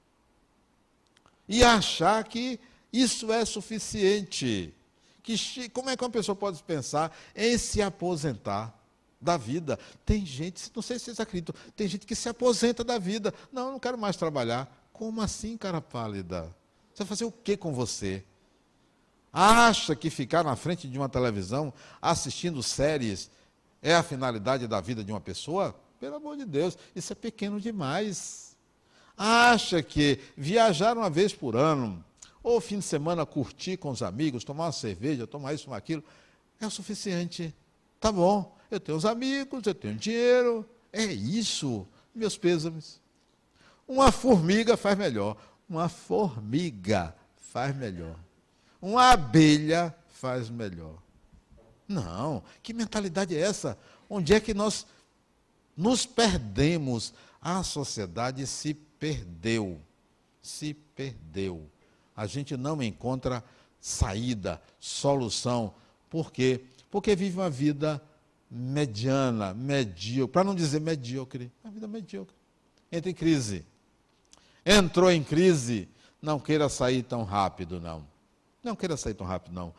e 1.51 1.65
achar 1.65 2.23
que 2.23 2.61
isso 2.93 3.33
é 3.33 3.45
suficiente. 3.45 4.73
Que, 5.23 5.69
como 5.71 5.91
é 5.91 5.97
que 5.97 6.05
uma 6.05 6.11
pessoa 6.11 6.35
pode 6.35 6.63
pensar 6.63 7.15
em 7.35 7.57
se 7.59 7.83
aposentar 7.83 8.75
da 9.21 9.37
vida? 9.37 9.79
Tem 10.05 10.25
gente, 10.25 10.71
não 10.75 10.83
sei 10.83 10.99
se 10.99 11.07
vocês 11.07 11.21
acreditam, 11.21 11.55
tem 11.77 11.87
gente 11.87 12.07
que 12.07 12.15
se 12.15 12.29
aposenta 12.29 12.83
da 12.83 12.99
vida. 12.99 13.33
Não, 13.53 13.67
eu 13.67 13.73
não 13.73 13.79
quero 13.79 13.99
mais 13.99 14.17
trabalhar. 14.17 14.89
Como 14.93 15.21
assim, 15.21 15.57
cara 15.57 15.81
pálida? 15.81 16.55
Você 16.93 17.05
vai 17.05 17.07
fazer 17.07 17.25
o 17.25 17.33
que 17.33 17.57
com 17.57 17.73
você? 17.73 18.25
Acha 19.33 19.95
que 19.95 20.11
ficar 20.11 20.43
na 20.43 20.57
frente 20.57 20.89
de 20.89 20.99
uma 20.99 21.09
televisão 21.09 21.73
assistindo 22.03 22.63
séries 22.63 23.31
é 23.81 23.95
a 23.95 24.03
finalidade 24.03 24.67
da 24.67 24.81
vida 24.81 25.05
de 25.05 25.13
uma 25.13 25.21
pessoa? 25.21 25.75
Pelo 25.99 26.17
amor 26.17 26.37
de 26.37 26.45
Deus, 26.45 26.77
isso 26.95 27.13
é 27.13 27.17
pequeno 27.17 27.61
demais 27.61 28.51
acha 29.23 29.83
que 29.83 30.19
viajar 30.35 30.97
uma 30.97 31.11
vez 31.11 31.35
por 31.35 31.55
ano, 31.55 32.03
ou 32.43 32.61
fim 32.61 32.79
de 32.79 32.85
semana 32.85 33.27
curtir 33.27 33.77
com 33.77 33.91
os 33.91 34.03
amigos, 34.03 34.45
tomar 34.45 34.67
uma 34.67 34.73
cerveja, 34.73 35.27
tomar 35.27 35.55
isso, 35.55 35.65
tomar 35.65 35.77
aquilo, 35.77 36.03
é 36.61 36.67
o 36.67 36.71
suficiente. 36.71 37.55
Tá 37.99 38.11
bom, 38.11 38.57
eu 38.71 38.81
tenho 38.81 38.97
os 38.97 39.05
amigos, 39.05 39.67
eu 39.67 39.75
tenho 39.75 39.95
dinheiro, 39.95 40.69
é 40.93 41.05
isso, 41.05 41.87
meus 42.15 42.37
pêsames. 42.37 43.01
Uma 43.87 44.13
formiga 44.13 44.77
faz 44.77 44.97
melhor. 44.97 45.37
Uma 45.69 45.89
formiga 45.89 47.15
faz 47.53 47.77
melhor. 47.77 48.17
Uma 48.81 49.11
abelha 49.11 49.95
faz 50.09 50.49
melhor. 50.49 50.97
Não, 51.87 52.43
que 52.63 52.73
mentalidade 52.73 53.37
é 53.37 53.41
essa? 53.41 53.77
Onde 54.09 54.33
é 54.33 54.41
que 54.41 54.55
nós 54.55 54.87
nos 55.77 56.07
perdemos? 56.07 57.13
A 57.43 57.63
sociedade 57.63 58.47
se 58.47 58.75
perdeu. 58.75 59.81
Se 60.41 60.73
perdeu. 60.73 61.69
A 62.21 62.27
gente 62.27 62.55
não 62.55 62.83
encontra 62.83 63.43
saída, 63.81 64.61
solução. 64.79 65.73
Por 66.11 66.31
quê? 66.31 66.61
Porque 66.91 67.17
vive 67.17 67.39
uma 67.39 67.49
vida 67.49 67.99
mediana, 68.51 69.55
medíocre, 69.55 70.31
para 70.31 70.45
não 70.45 70.55
dizer 70.55 70.83
medíocre, 70.83 71.51
uma 71.65 71.73
vida 71.73 71.89
medíocre. 71.89 72.37
Entra 72.93 73.11
em 73.11 73.15
crise. 73.15 73.65
Entrou 74.67 75.11
em 75.11 75.25
crise, 75.25 75.89
não 76.21 76.39
queira 76.39 76.69
sair 76.69 77.03
tão 77.05 77.25
rápido, 77.25 77.81
não. 77.81 78.07
Não 78.63 78.77
queira 78.77 78.99
sair 78.99 79.15
tão 79.15 79.27
rápido, 79.27 79.55
não. 79.55 79.73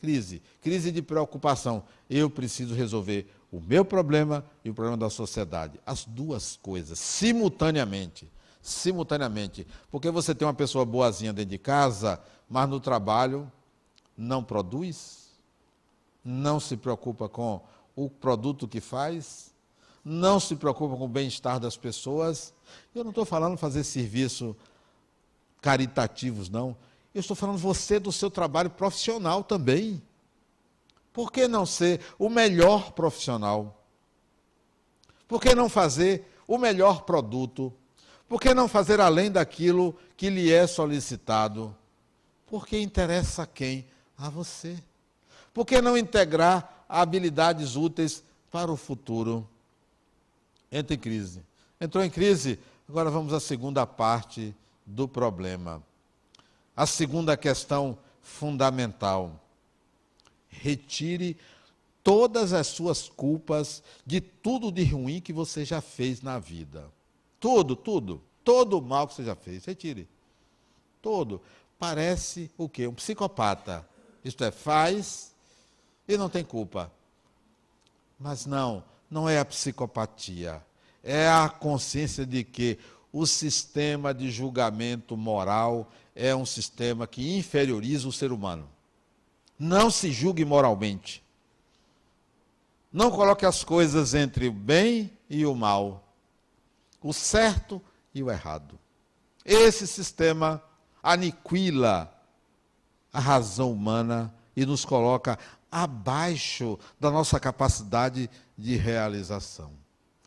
Crise, 0.00 0.40
crise 0.60 0.92
de 0.92 1.02
preocupação. 1.02 1.82
Eu 2.08 2.30
preciso 2.30 2.76
resolver 2.76 3.26
o 3.50 3.60
meu 3.60 3.84
problema 3.84 4.44
e 4.64 4.70
o 4.70 4.74
problema 4.74 4.96
da 4.96 5.10
sociedade. 5.10 5.80
As 5.84 6.04
duas 6.04 6.56
coisas, 6.62 7.00
simultaneamente 7.00 8.30
simultaneamente. 8.62 9.66
Porque 9.90 10.10
você 10.10 10.34
tem 10.34 10.46
uma 10.46 10.54
pessoa 10.54 10.86
boazinha 10.86 11.32
dentro 11.32 11.50
de 11.50 11.58
casa, 11.58 12.20
mas 12.48 12.68
no 12.68 12.78
trabalho 12.78 13.50
não 14.16 14.42
produz, 14.44 15.30
não 16.24 16.60
se 16.60 16.76
preocupa 16.76 17.28
com 17.28 17.60
o 17.96 18.08
produto 18.08 18.68
que 18.68 18.80
faz, 18.80 19.52
não 20.04 20.38
se 20.38 20.54
preocupa 20.56 20.96
com 20.96 21.04
o 21.04 21.08
bem-estar 21.08 21.58
das 21.58 21.76
pessoas. 21.76 22.54
Eu 22.94 23.02
não 23.02 23.10
estou 23.10 23.24
falando 23.24 23.56
fazer 23.56 23.82
serviço 23.84 24.56
caritativos, 25.60 26.48
não. 26.48 26.76
Eu 27.14 27.20
estou 27.20 27.36
falando 27.36 27.58
você 27.58 27.98
do 27.98 28.10
seu 28.10 28.30
trabalho 28.30 28.70
profissional 28.70 29.44
também. 29.44 30.00
Por 31.12 31.30
que 31.30 31.46
não 31.46 31.66
ser 31.66 32.00
o 32.18 32.30
melhor 32.30 32.92
profissional? 32.92 33.84
Por 35.28 35.40
que 35.40 35.54
não 35.54 35.68
fazer 35.68 36.26
o 36.46 36.56
melhor 36.56 37.02
produto? 37.02 37.72
Por 38.32 38.40
que 38.40 38.54
não 38.54 38.66
fazer 38.66 38.98
além 38.98 39.30
daquilo 39.30 39.94
que 40.16 40.30
lhe 40.30 40.50
é 40.50 40.66
solicitado? 40.66 41.76
Porque 42.46 42.80
interessa 42.80 43.42
a 43.42 43.46
quem? 43.46 43.84
A 44.16 44.30
você. 44.30 44.82
Por 45.52 45.66
que 45.66 45.82
não 45.82 45.98
integrar 45.98 46.86
habilidades 46.88 47.76
úteis 47.76 48.24
para 48.50 48.72
o 48.72 48.76
futuro? 48.76 49.46
Entra 50.72 50.94
em 50.94 50.98
crise. 50.98 51.42
Entrou 51.78 52.02
em 52.02 52.08
crise, 52.08 52.58
agora 52.88 53.10
vamos 53.10 53.34
à 53.34 53.38
segunda 53.38 53.86
parte 53.86 54.56
do 54.86 55.06
problema. 55.06 55.82
A 56.74 56.86
segunda 56.86 57.36
questão 57.36 57.98
fundamental. 58.22 59.38
Retire 60.48 61.36
todas 62.02 62.54
as 62.54 62.66
suas 62.66 63.10
culpas 63.10 63.82
de 64.06 64.22
tudo 64.22 64.72
de 64.72 64.84
ruim 64.84 65.20
que 65.20 65.34
você 65.34 65.66
já 65.66 65.82
fez 65.82 66.22
na 66.22 66.38
vida. 66.38 66.90
Tudo, 67.42 67.74
tudo. 67.74 68.22
Todo 68.44 68.78
o 68.78 68.80
mal 68.80 69.08
que 69.08 69.14
você 69.14 69.24
já 69.24 69.34
fez, 69.34 69.64
retire. 69.64 70.08
Todo. 71.02 71.42
Parece 71.76 72.48
o 72.56 72.68
quê? 72.68 72.86
Um 72.86 72.94
psicopata. 72.94 73.84
Isto 74.24 74.44
é, 74.44 74.52
faz 74.52 75.34
e 76.06 76.16
não 76.16 76.28
tem 76.28 76.44
culpa. 76.44 76.90
Mas 78.16 78.46
não, 78.46 78.84
não 79.10 79.28
é 79.28 79.40
a 79.40 79.44
psicopatia. 79.44 80.62
É 81.02 81.28
a 81.28 81.48
consciência 81.48 82.24
de 82.24 82.44
que 82.44 82.78
o 83.12 83.26
sistema 83.26 84.14
de 84.14 84.30
julgamento 84.30 85.16
moral 85.16 85.90
é 86.14 86.32
um 86.36 86.46
sistema 86.46 87.08
que 87.08 87.36
inferioriza 87.36 88.06
o 88.06 88.12
ser 88.12 88.30
humano. 88.30 88.68
Não 89.58 89.90
se 89.90 90.12
julgue 90.12 90.44
moralmente. 90.44 91.24
Não 92.92 93.10
coloque 93.10 93.44
as 93.44 93.64
coisas 93.64 94.14
entre 94.14 94.46
o 94.46 94.52
bem 94.52 95.10
e 95.28 95.44
o 95.44 95.56
mal, 95.56 96.11
o 97.02 97.12
certo 97.12 97.82
e 98.14 98.22
o 98.22 98.30
errado. 98.30 98.78
Esse 99.44 99.86
sistema 99.86 100.62
aniquila 101.02 102.12
a 103.12 103.20
razão 103.20 103.72
humana 103.72 104.34
e 104.56 104.64
nos 104.64 104.84
coloca 104.84 105.38
abaixo 105.70 106.78
da 106.98 107.10
nossa 107.10 107.38
capacidade 107.38 108.30
de 108.56 108.76
realização. 108.76 109.72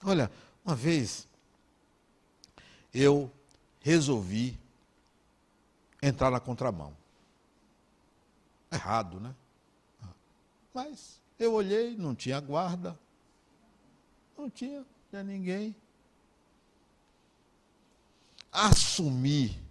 Olha, 0.04 0.32
uma 0.64 0.76
vez 0.76 1.28
eu 2.94 3.32
resolvi 3.80 4.60
entrar 6.02 6.30
na 6.30 6.40
contramão. 6.40 6.96
Errado, 8.72 9.20
né? 9.20 9.34
Mas 10.74 11.22
eu 11.40 11.54
olhei, 11.54 11.96
não 11.96 12.14
tinha 12.14 12.40
guarda, 12.40 12.98
não 14.38 14.50
tinha, 14.50 14.80
não 14.80 14.86
tinha 15.10 15.24
ninguém. 15.24 15.76
Assumi 18.56 19.62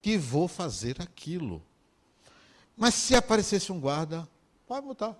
que 0.00 0.16
vou 0.16 0.48
fazer 0.48 1.00
aquilo. 1.00 1.62
Mas 2.76 2.94
se 2.94 3.14
aparecesse 3.14 3.72
um 3.72 3.80
guarda, 3.80 4.28
pode 4.66 4.86
multar. 4.86 5.16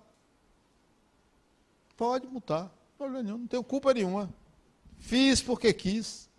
Pode 1.95 2.27
multar. 2.27 2.71
Não 3.23 3.45
tenho 3.47 3.63
culpa 3.63 3.93
nenhuma. 3.93 4.33
Fiz 4.97 5.41
porque 5.41 5.73
quis. 5.73 6.29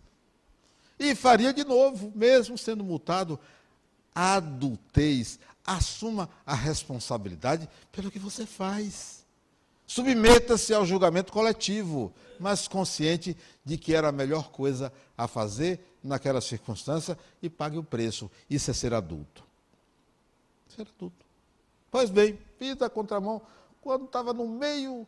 E 0.99 1.15
faria 1.15 1.53
de 1.53 1.63
novo, 1.63 2.11
mesmo 2.15 2.57
sendo 2.57 2.83
multado. 2.83 3.39
Adultez. 4.13 5.39
Assuma 5.63 6.29
a 6.45 6.55
responsabilidade 6.55 7.69
pelo 7.91 8.11
que 8.11 8.19
você 8.19 8.45
faz. 8.45 9.20
Submeta-se 9.91 10.73
ao 10.73 10.85
julgamento 10.85 11.33
coletivo, 11.33 12.13
mas 12.39 12.65
consciente 12.65 13.35
de 13.65 13.77
que 13.77 13.93
era 13.93 14.07
a 14.07 14.11
melhor 14.13 14.49
coisa 14.49 14.89
a 15.17 15.27
fazer 15.27 15.97
naquela 16.01 16.39
circunstância 16.39 17.19
e 17.41 17.49
pague 17.49 17.77
o 17.77 17.83
preço. 17.83 18.31
Isso 18.49 18.71
é 18.71 18.73
ser 18.73 18.93
adulto. 18.93 19.43
Ser 20.69 20.87
adulto. 20.95 21.25
Pois 21.91 22.09
bem, 22.09 22.39
fiz 22.57 22.81
a 22.81 22.89
contramão. 22.89 23.41
Quando 23.81 24.05
estava 24.05 24.31
no 24.31 24.47
meio 24.47 25.05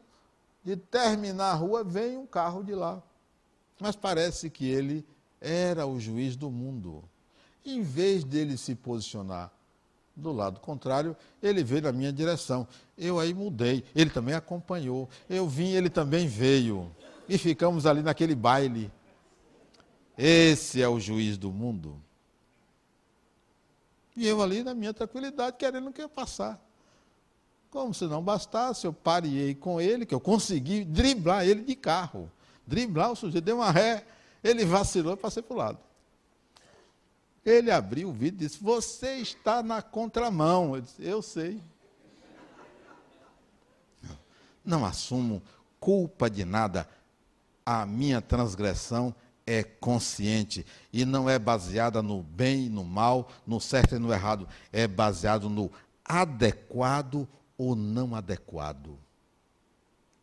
de 0.65 0.75
terminar 0.75 1.51
a 1.51 1.55
rua, 1.55 1.81
vem 1.81 2.17
um 2.17 2.25
carro 2.25 2.61
de 2.61 2.75
lá. 2.75 3.01
Mas 3.79 3.95
parece 3.95 4.49
que 4.49 4.69
ele 4.69 5.07
era 5.39 5.87
o 5.87 5.97
juiz 5.97 6.35
do 6.35 6.51
mundo. 6.51 7.05
Em 7.63 7.81
vez 7.81 8.25
dele 8.25 8.57
se 8.57 8.75
posicionar 8.75 9.49
do 10.15 10.31
lado 10.31 10.59
contrário, 10.59 11.15
ele 11.41 11.63
veio 11.63 11.83
na 11.83 11.91
minha 11.91 12.13
direção. 12.13 12.67
Eu 12.97 13.19
aí 13.19 13.33
mudei. 13.33 13.83
Ele 13.95 14.09
também 14.09 14.35
acompanhou. 14.35 15.09
Eu 15.29 15.47
vim, 15.47 15.71
ele 15.71 15.89
também 15.89 16.27
veio. 16.27 16.91
E 17.27 17.37
ficamos 17.37 17.85
ali 17.85 18.01
naquele 18.01 18.35
baile. 18.35 18.91
Esse 20.17 20.81
é 20.81 20.87
o 20.87 20.99
juiz 20.99 21.37
do 21.37 21.51
mundo. 21.51 21.99
E 24.15 24.27
eu 24.27 24.41
ali 24.41 24.63
na 24.63 24.75
minha 24.75 24.93
tranquilidade, 24.93 25.57
querendo 25.57 25.91
que 25.91 26.01
eu 26.01 26.09
passar. 26.09 26.61
Como 27.71 27.91
se 27.91 28.05
não 28.05 28.21
bastasse, 28.21 28.85
eu 28.85 28.93
parei 28.93 29.55
com 29.55 29.81
ele, 29.81 30.05
que 30.05 30.13
eu 30.13 30.19
consegui 30.19 30.85
driblar 30.85 31.47
ele 31.47 31.63
de 31.63 31.75
carro. 31.75 32.31
Driblar 32.67 33.11
o 33.11 33.15
sujeito, 33.15 33.43
deu 33.43 33.55
uma 33.55 33.71
ré, 33.71 34.05
ele 34.43 34.63
vacilou 34.63 35.13
e 35.13 35.17
passei 35.17 35.41
para 35.41 35.53
o 35.53 35.57
lado. 35.57 35.79
Ele 37.45 37.71
abriu 37.71 38.09
o 38.09 38.13
vidro 38.13 38.43
e 38.43 38.47
disse: 38.47 38.63
Você 38.63 39.15
está 39.17 39.61
na 39.61 39.81
contramão. 39.81 40.75
Eu 40.75 40.81
disse: 40.81 41.03
Eu 41.03 41.21
sei. 41.21 41.61
Não 44.63 44.85
assumo 44.85 45.41
culpa 45.79 46.29
de 46.29 46.45
nada. 46.45 46.87
A 47.65 47.85
minha 47.85 48.21
transgressão 48.21 49.13
é 49.45 49.63
consciente 49.63 50.65
e 50.91 51.05
não 51.05 51.29
é 51.29 51.37
baseada 51.37 52.01
no 52.01 52.23
bem 52.23 52.65
e 52.65 52.69
no 52.69 52.83
mal, 52.83 53.29
no 53.45 53.59
certo 53.59 53.95
e 53.95 53.99
no 53.99 54.13
errado, 54.13 54.47
é 54.71 54.87
baseado 54.87 55.49
no 55.49 55.71
adequado 56.03 57.27
ou 57.57 57.75
não 57.75 58.15
adequado. 58.15 58.97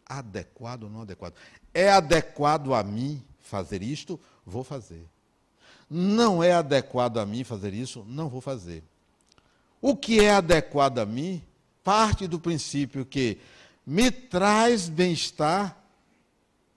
Adequado 0.06 0.84
ou 0.84 0.90
não 0.90 1.02
adequado. 1.02 1.34
É 1.72 1.90
adequado 1.90 2.74
a 2.74 2.82
mim 2.82 3.22
fazer 3.38 3.82
isto? 3.82 4.18
Vou 4.44 4.64
fazer. 4.64 5.06
Não 5.90 6.42
é 6.42 6.52
adequado 6.52 7.18
a 7.18 7.26
mim 7.26 7.42
fazer 7.42 7.74
isso? 7.74 8.04
Não 8.06 8.28
vou 8.28 8.40
fazer. 8.40 8.84
O 9.82 9.96
que 9.96 10.20
é 10.20 10.30
adequado 10.30 10.98
a 11.00 11.06
mim 11.06 11.42
parte 11.82 12.28
do 12.28 12.38
princípio 12.38 13.04
que 13.04 13.38
me 13.84 14.10
traz 14.10 14.88
bem-estar 14.88 15.76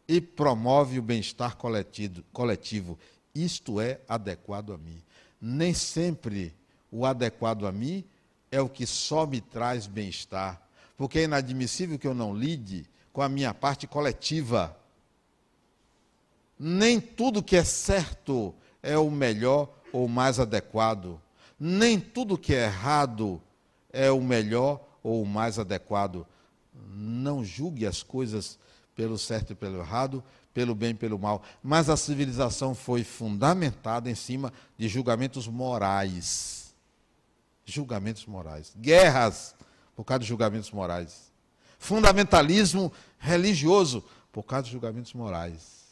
e 0.07 0.19
promove 0.19 0.97
o 0.97 1.01
bem-estar 1.01 1.55
coletivo. 1.55 2.97
Isto 3.35 3.79
é 3.79 3.99
adequado 4.07 4.73
a 4.73 4.77
mim. 4.77 5.01
Nem 5.39 5.73
sempre 5.73 6.53
o 6.91 7.05
adequado 7.05 7.67
a 7.67 7.71
mim 7.71 8.03
é 8.51 8.61
o 8.61 8.69
que 8.69 8.85
só 8.85 9.25
me 9.25 9.41
traz 9.41 9.87
bem-estar, 9.87 10.61
porque 10.97 11.19
é 11.19 11.23
inadmissível 11.23 11.99
que 11.99 12.07
eu 12.07 12.13
não 12.13 12.35
lide 12.35 12.85
com 13.11 13.21
a 13.21 13.29
minha 13.29 13.53
parte 13.53 13.85
coletiva. 13.85 14.75
Nem 16.57 16.99
tudo 16.99 17.43
que 17.43 17.55
é 17.55 17.63
certo 17.63 18.53
é 18.83 18.97
o 18.97 19.09
melhor 19.09 19.69
ou 19.93 20.07
mais 20.07 20.39
adequado. 20.39 21.19
Nem 21.57 21.97
tudo 21.99 22.37
que 22.37 22.53
é 22.53 22.65
errado 22.65 23.41
é 23.91 24.11
o 24.11 24.21
melhor 24.21 24.81
ou 25.01 25.23
o 25.23 25.25
mais 25.25 25.57
adequado. 25.57 26.27
Não 26.93 27.43
julgue 27.43 27.87
as 27.87 28.03
coisas 28.03 28.59
pelo 28.95 29.17
certo 29.17 29.53
e 29.53 29.55
pelo 29.55 29.79
errado, 29.79 30.23
pelo 30.53 30.75
bem 30.75 30.91
e 30.91 30.95
pelo 30.95 31.17
mal. 31.17 31.41
Mas 31.63 31.89
a 31.89 31.95
civilização 31.95 32.75
foi 32.75 33.03
fundamentada 33.03 34.09
em 34.09 34.15
cima 34.15 34.51
de 34.77 34.87
julgamentos 34.87 35.47
morais. 35.47 36.75
Julgamentos 37.65 38.25
morais. 38.25 38.73
Guerras 38.77 39.55
por 39.95 40.03
causa 40.03 40.19
de 40.19 40.27
julgamentos 40.27 40.71
morais. 40.71 41.31
Fundamentalismo 41.79 42.91
religioso 43.17 44.03
por 44.31 44.43
causa 44.43 44.65
de 44.65 44.71
julgamentos 44.71 45.13
morais. 45.13 45.83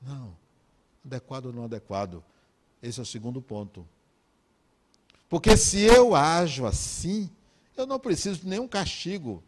Não. 0.00 0.36
Adequado 1.04 1.46
ou 1.46 1.52
não 1.52 1.64
adequado. 1.64 2.22
Esse 2.82 3.00
é 3.00 3.02
o 3.02 3.06
segundo 3.06 3.40
ponto. 3.40 3.86
Porque 5.28 5.56
se 5.56 5.80
eu 5.80 6.14
ajo 6.14 6.66
assim, 6.66 7.30
eu 7.76 7.86
não 7.86 7.98
preciso 7.98 8.40
de 8.40 8.48
nenhum 8.48 8.68
castigo. 8.68 9.42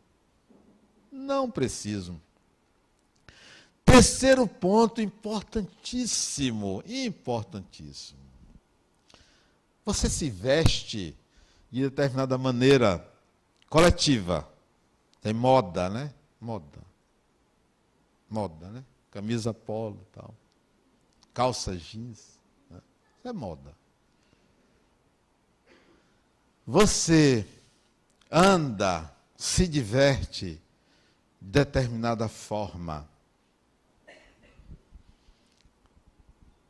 Não 1.10 1.50
preciso. 1.50 2.20
Terceiro 3.84 4.46
ponto 4.46 5.00
importantíssimo, 5.00 6.82
importantíssimo. 6.86 8.18
Você 9.84 10.10
se 10.10 10.28
veste 10.28 11.16
de 11.70 11.82
determinada 11.82 12.36
maneira 12.36 13.06
coletiva. 13.70 14.48
Tem 15.22 15.32
moda, 15.32 15.88
né? 15.88 16.12
Moda. 16.40 16.86
Moda, 18.28 18.68
né? 18.68 18.84
Camisa 19.10 19.54
polo 19.54 19.98
e 20.02 20.14
tal. 20.14 20.34
Calça 21.32 21.76
jeans. 21.76 22.37
É 23.28 23.32
moda. 23.32 23.76
Você 26.66 27.46
anda, 28.30 29.10
se 29.36 29.66
diverte 29.66 30.60
de 31.40 31.48
determinada 31.48 32.28
forma 32.28 33.08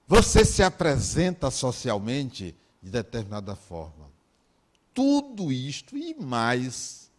Você 0.08 0.42
se 0.42 0.62
apresenta 0.62 1.50
socialmente 1.50 2.56
de 2.82 2.90
determinada 2.90 3.54
forma. 3.54 4.08
Tudo 4.94 5.52
isto 5.52 5.98
e 5.98 6.14
mais 6.14 7.10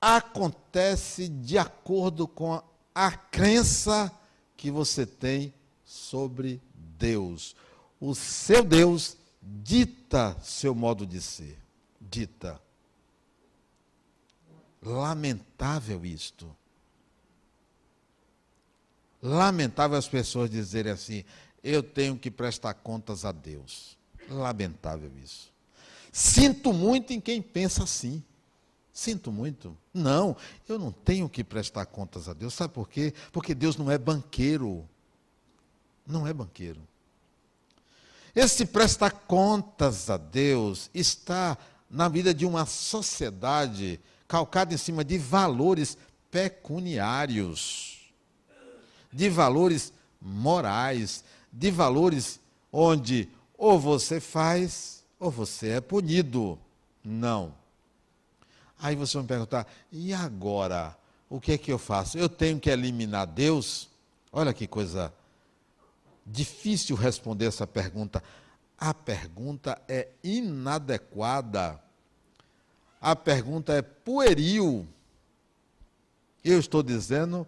acontece 0.00 1.28
de 1.28 1.58
acordo 1.58 2.26
com 2.26 2.60
a 2.94 3.12
crença 3.12 4.10
que 4.56 4.70
você 4.70 5.04
tem 5.04 5.52
sobre 5.84 6.58
Deus. 7.00 7.56
O 7.98 8.14
seu 8.14 8.62
Deus 8.62 9.16
dita 9.42 10.36
seu 10.42 10.74
modo 10.74 11.06
de 11.06 11.20
ser. 11.20 11.58
Dita. 11.98 12.60
Lamentável 14.82 16.04
isto. 16.04 16.54
Lamentável 19.22 19.98
as 19.98 20.08
pessoas 20.08 20.50
dizerem 20.50 20.92
assim: 20.92 21.24
eu 21.62 21.82
tenho 21.82 22.16
que 22.16 22.30
prestar 22.30 22.74
contas 22.74 23.24
a 23.24 23.32
Deus. 23.32 23.98
Lamentável 24.28 25.10
isso. 25.22 25.50
Sinto 26.12 26.72
muito 26.72 27.12
em 27.12 27.20
quem 27.20 27.40
pensa 27.40 27.84
assim. 27.84 28.22
Sinto 28.92 29.30
muito. 29.30 29.76
Não, 29.94 30.36
eu 30.68 30.78
não 30.78 30.90
tenho 30.90 31.28
que 31.28 31.44
prestar 31.44 31.86
contas 31.86 32.28
a 32.28 32.32
Deus. 32.32 32.54
Sabe 32.54 32.74
por 32.74 32.88
quê? 32.88 33.14
Porque 33.32 33.54
Deus 33.54 33.76
não 33.76 33.90
é 33.90 33.96
banqueiro. 33.96 34.88
Não 36.10 36.26
é 36.26 36.32
banqueiro. 36.32 36.80
Esse 38.34 38.66
prestar 38.66 39.10
contas 39.10 40.10
a 40.10 40.16
Deus 40.16 40.90
está 40.92 41.56
na 41.88 42.08
vida 42.08 42.32
de 42.32 42.46
uma 42.46 42.66
sociedade 42.66 44.00
calcada 44.28 44.74
em 44.74 44.76
cima 44.76 45.04
de 45.04 45.18
valores 45.18 45.96
pecuniários, 46.30 48.12
de 49.12 49.28
valores 49.28 49.92
morais, 50.20 51.24
de 51.52 51.70
valores 51.70 52.38
onde 52.72 53.28
ou 53.58 53.78
você 53.78 54.20
faz 54.20 55.02
ou 55.18 55.30
você 55.30 55.70
é 55.70 55.80
punido. 55.80 56.58
Não. 57.04 57.54
Aí 58.78 58.94
você 58.94 59.14
vai 59.14 59.22
me 59.22 59.28
perguntar: 59.28 59.66
e 59.90 60.12
agora? 60.12 60.96
O 61.28 61.40
que 61.40 61.52
é 61.52 61.58
que 61.58 61.70
eu 61.70 61.78
faço? 61.78 62.18
Eu 62.18 62.28
tenho 62.28 62.58
que 62.58 62.68
eliminar 62.68 63.24
Deus? 63.24 63.88
Olha 64.32 64.52
que 64.52 64.66
coisa 64.66 65.12
difícil 66.30 66.96
responder 66.96 67.46
essa 67.46 67.66
pergunta. 67.66 68.22
A 68.78 68.94
pergunta 68.94 69.80
é 69.88 70.08
inadequada. 70.22 71.80
A 73.00 73.16
pergunta 73.16 73.72
é 73.72 73.82
pueril. 73.82 74.86
Eu 76.42 76.58
estou 76.58 76.82
dizendo 76.82 77.46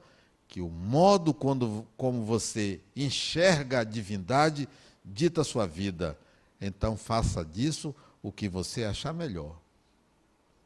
que 0.49 0.61
o 0.61 0.69
modo 0.69 1.33
quando, 1.33 1.87
como 1.97 2.25
você 2.25 2.81
enxerga 2.95 3.81
a 3.81 3.85
divindade 3.85 4.69
dita 5.05 5.41
a 5.41 5.45
sua 5.45 5.67
vida. 5.67 6.19
Então 6.61 6.97
faça 6.97 7.45
disso 7.45 7.95
o 8.23 8.31
que 8.31 8.49
você 8.49 8.85
achar 8.85 9.13
melhor. 9.13 9.57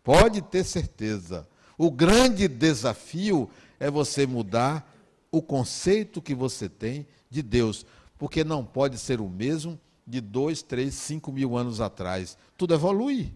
Pode 0.02 0.42
ter 0.42 0.64
certeza. 0.64 1.48
O 1.78 1.90
grande 1.90 2.48
desafio 2.48 3.50
é 3.78 3.90
você 3.90 4.26
mudar 4.26 4.92
o 5.30 5.42
conceito 5.42 6.22
que 6.22 6.34
você 6.34 6.68
tem 6.68 7.06
de 7.30 7.42
Deus, 7.42 7.84
porque 8.18 8.44
não 8.44 8.64
pode 8.64 8.98
ser 8.98 9.20
o 9.20 9.28
mesmo 9.28 9.78
de 10.06 10.20
dois, 10.20 10.62
três, 10.62 10.94
cinco 10.94 11.32
mil 11.32 11.56
anos 11.56 11.80
atrás. 11.80 12.36
Tudo 12.56 12.74
evolui. 12.74 13.32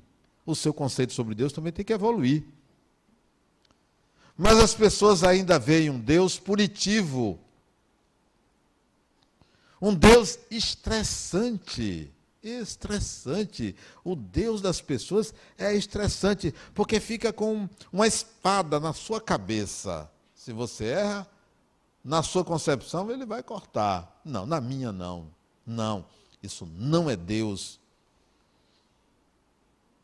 O 0.46 0.54
seu 0.54 0.72
conceito 0.72 1.12
sobre 1.12 1.34
Deus 1.34 1.52
também 1.52 1.72
tem 1.72 1.84
que 1.84 1.92
evoluir. 1.92 2.44
Mas 4.36 4.58
as 4.58 4.74
pessoas 4.74 5.22
ainda 5.22 5.58
veem 5.58 5.90
um 5.90 6.00
Deus 6.00 6.38
punitivo, 6.38 7.38
um 9.80 9.94
Deus 9.94 10.38
estressante. 10.50 12.10
Estressante. 12.42 13.76
O 14.02 14.16
Deus 14.16 14.62
das 14.62 14.80
pessoas 14.80 15.34
é 15.58 15.74
estressante, 15.74 16.54
porque 16.74 16.98
fica 16.98 17.34
com 17.34 17.68
uma 17.92 18.06
espada 18.06 18.80
na 18.80 18.94
sua 18.94 19.20
cabeça. 19.20 20.10
Se 20.34 20.52
você 20.52 20.86
erra, 20.86 21.28
na 22.04 22.22
sua 22.22 22.44
concepção, 22.44 23.10
ele 23.10 23.26
vai 23.26 23.42
cortar. 23.42 24.20
Não, 24.24 24.46
na 24.46 24.60
minha 24.60 24.92
não. 24.92 25.30
Não. 25.66 26.04
Isso 26.42 26.66
não 26.74 27.10
é 27.10 27.16
Deus. 27.16 27.78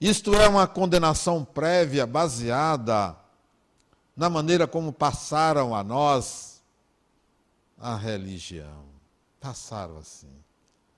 Isto 0.00 0.34
é 0.34 0.46
uma 0.46 0.66
condenação 0.66 1.44
prévia 1.44 2.06
baseada 2.06 3.16
na 4.14 4.28
maneira 4.28 4.66
como 4.66 4.92
passaram 4.92 5.74
a 5.74 5.82
nós 5.82 6.62
a 7.78 7.96
religião. 7.96 8.84
Passaram 9.40 9.96
assim. 9.96 10.32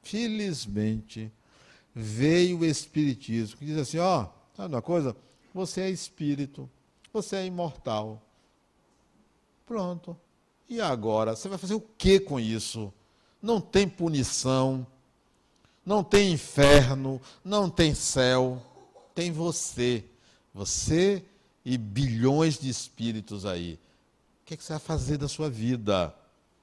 Felizmente, 0.02 1.32
veio 1.94 2.60
o 2.60 2.64
Espiritismo, 2.64 3.58
que 3.58 3.66
diz 3.66 3.78
assim: 3.78 3.98
ó, 3.98 4.22
oh, 4.22 4.56
sabe 4.56 4.74
uma 4.74 4.82
coisa? 4.82 5.16
Você 5.54 5.82
é 5.82 5.90
espírito, 5.90 6.68
você 7.12 7.36
é 7.36 7.46
imortal. 7.46 8.22
Pronto. 9.66 10.16
E 10.68 10.80
agora? 10.80 11.34
Você 11.34 11.48
vai 11.48 11.58
fazer 11.58 11.74
o 11.74 11.80
que 11.80 12.20
com 12.20 12.38
isso? 12.38 12.92
Não 13.40 13.60
tem 13.60 13.88
punição, 13.88 14.86
não 15.84 16.04
tem 16.04 16.32
inferno, 16.32 17.20
não 17.42 17.70
tem 17.70 17.94
céu, 17.94 18.62
tem 19.14 19.32
você. 19.32 20.04
Você 20.52 21.24
e 21.64 21.78
bilhões 21.78 22.58
de 22.58 22.68
espíritos 22.68 23.46
aí. 23.46 23.78
O 24.42 24.46
que, 24.46 24.54
é 24.54 24.56
que 24.56 24.64
você 24.64 24.74
vai 24.74 24.80
fazer 24.80 25.16
da 25.16 25.28
sua 25.28 25.48
vida? 25.48 26.14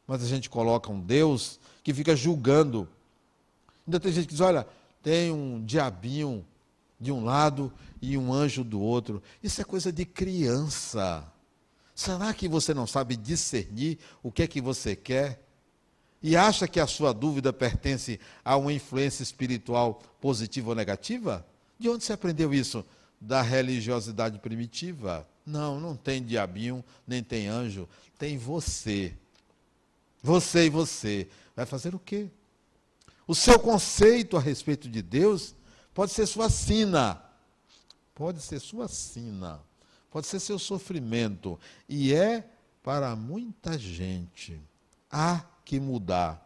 Mas 0.06 0.24
a 0.24 0.28
gente 0.28 0.50
coloca 0.50 0.92
um 0.92 1.00
Deus 1.00 1.60
que 1.84 1.94
fica 1.94 2.16
julgando. 2.16 2.88
Ainda 3.88 4.00
tem 4.00 4.12
gente 4.12 4.26
que 4.28 4.34
diz: 4.34 4.42
olha, 4.42 4.68
tem 5.02 5.32
um 5.32 5.64
diabinho 5.64 6.46
de 7.00 7.12
um 7.12 7.24
lado 7.24 7.72
e 8.02 8.18
um 8.18 8.34
anjo 8.34 8.64
do 8.64 8.80
outro. 8.80 9.22
Isso 9.42 9.62
é 9.62 9.64
coisa 9.64 9.92
de 9.92 10.06
criança. 10.06 11.24
Será 11.96 12.34
que 12.34 12.48
você 12.48 12.74
não 12.74 12.86
sabe 12.86 13.16
discernir 13.16 13.98
o 14.22 14.32
que 14.32 14.44
é 14.44 14.48
que 14.48 14.62
você 14.62 14.96
quer? 14.96 15.42
E 16.22 16.36
acha 16.36 16.68
que 16.68 16.80
a 16.80 16.88
sua 16.88 17.14
dúvida 17.14 17.54
pertence 17.54 18.20
a 18.44 18.58
uma 18.58 18.74
influência 18.74 19.24
espiritual 19.24 20.02
positiva 20.20 20.70
ou 20.70 20.76
negativa? 20.76 21.46
De 21.80 21.90
onde 21.90 22.04
você 22.04 22.14
aprendeu 22.14 22.54
isso? 22.54 22.86
da 23.20 23.42
religiosidade 23.42 24.40
primitiva. 24.40 25.28
Não, 25.46 25.80
não 25.80 25.96
tem 25.96 26.24
diabinho, 26.24 26.84
nem 27.08 27.24
tem 27.24 27.48
anjo, 27.48 27.88
tem 28.18 28.38
você. 28.38 29.14
Você 30.22 30.66
e 30.66 30.70
você. 30.70 31.28
Vai 31.56 31.66
fazer 31.66 31.96
o 31.96 32.00
quê? 32.00 32.28
O 33.28 33.34
seu 33.34 33.60
conceito 33.60 34.38
a 34.38 34.40
respeito 34.40 34.90
de 34.90 35.02
Deus 35.02 35.56
pode 35.94 36.12
ser 36.12 36.26
sua 36.26 36.50
sina. 36.50 37.22
Pode 38.14 38.42
ser 38.42 38.60
sua 38.60 38.88
sina. 38.88 39.60
Pode 40.16 40.28
ser 40.28 40.40
seu 40.40 40.58
sofrimento. 40.58 41.60
E 41.90 42.14
é 42.14 42.48
para 42.82 43.18
muita 43.18 43.78
gente. 43.78 44.58
Há 45.12 45.44
que 45.66 45.78
mudar. 45.78 46.42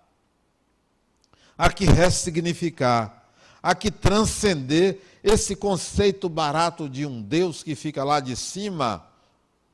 Há 1.55 1.72
que 1.72 1.86
ressignificar 1.86 3.20
há 3.61 3.76
que 3.76 3.91
transcender 3.91 5.01
esse 5.24 5.55
conceito 5.55 6.28
barato 6.30 6.89
de 6.89 7.05
um 7.05 7.22
Deus 7.22 7.61
que 7.61 7.76
fica 7.76 8.03
lá 8.03 8.20
de 8.20 8.36
cima, 8.36 9.05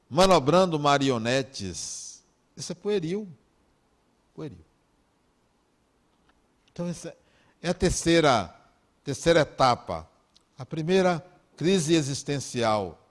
manobrando 0.09 0.79
marionetes. 0.79 2.21
Isso 2.57 2.71
é 2.71 2.75
pueril. 2.75 3.27
Pueril. 4.33 4.57
Então, 6.73 6.87
essa 6.87 7.15
é 7.61 7.69
a 7.69 7.73
terceira, 7.73 8.53
terceira 9.03 9.41
etapa. 9.41 10.09
A 10.57 10.65
primeira, 10.65 11.25
crise 11.55 11.93
existencial. 11.93 13.04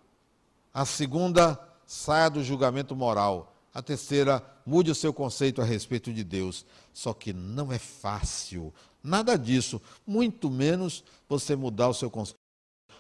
A 0.75 0.85
segunda, 0.85 1.59
saia 1.87 2.29
do 2.29 2.45
julgamento 2.45 2.95
moral. 2.95 3.55
A 3.73 3.81
terceira, 3.81 4.45
mude 4.67 4.91
o 4.91 4.95
seu 4.95 5.15
conceito 5.15 5.63
a 5.63 5.65
respeito 5.65 6.13
de 6.13 6.23
Deus. 6.23 6.67
Só 6.93 7.15
que 7.15 7.33
não 7.33 7.73
é 7.73 7.79
fácil, 7.79 8.75
Nada 9.05 9.37
disso. 9.37 9.83
Muito 10.07 10.49
menos 10.49 11.05
você 11.29 11.55
mudar 11.55 11.91
o 11.91 11.95
seu 11.95 12.11
conceito. 12.11 12.39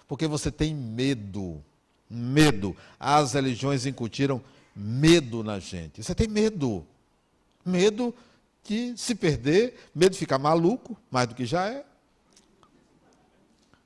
Porque 0.07 0.27
você 0.27 0.51
tem 0.51 0.75
medo. 0.75 1.65
Medo. 2.11 2.77
As 3.01 3.33
religiões 3.33 3.87
incutiram 3.87 4.43
medo 4.77 5.43
na 5.43 5.59
gente. 5.59 6.03
Você 6.03 6.15
tem 6.15 6.29
medo. 6.29 6.87
Medo 7.65 8.15
de 8.63 8.95
se 8.99 9.15
perder, 9.15 9.89
medo 9.95 10.13
de 10.13 10.19
ficar 10.19 10.39
maluco, 10.39 10.95
mais 11.11 11.27
do 11.27 11.35
que 11.35 11.47
já 11.47 11.71
é. 11.71 11.87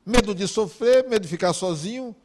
Medo 0.04 0.34
de 0.34 0.48
sofrer, 0.48 1.08
medo 1.08 1.22
de 1.22 1.28
ficar 1.28 1.52
sozinho, 1.52 2.16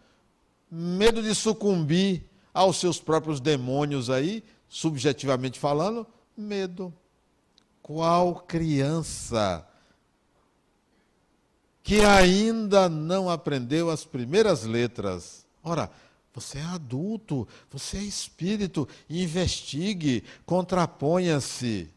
medo 0.76 1.21
de 1.21 1.36
sucumbir 1.36 2.24
aos 2.51 2.78
seus 2.78 2.99
próprios 2.99 3.39
demônios 3.39 4.09
aí, 4.09 4.43
subjetivamente 4.67 5.59
falando, 5.59 6.07
medo. 6.36 6.91
Qual 7.80 8.36
criança 8.36 9.67
que 11.84 11.99
ainda 11.99 12.88
não 12.88 13.30
aprendeu 13.30 13.89
as 13.89 14.05
primeiras 14.05 14.63
letras. 14.63 15.45
Ora, 15.61 15.91
você 16.34 16.57
é 16.57 16.63
adulto, 16.63 17.47
você 17.69 17.97
é 17.97 18.01
espírito, 18.01 18.88
investigue, 19.09 20.24
contraponha-se. 20.45 21.89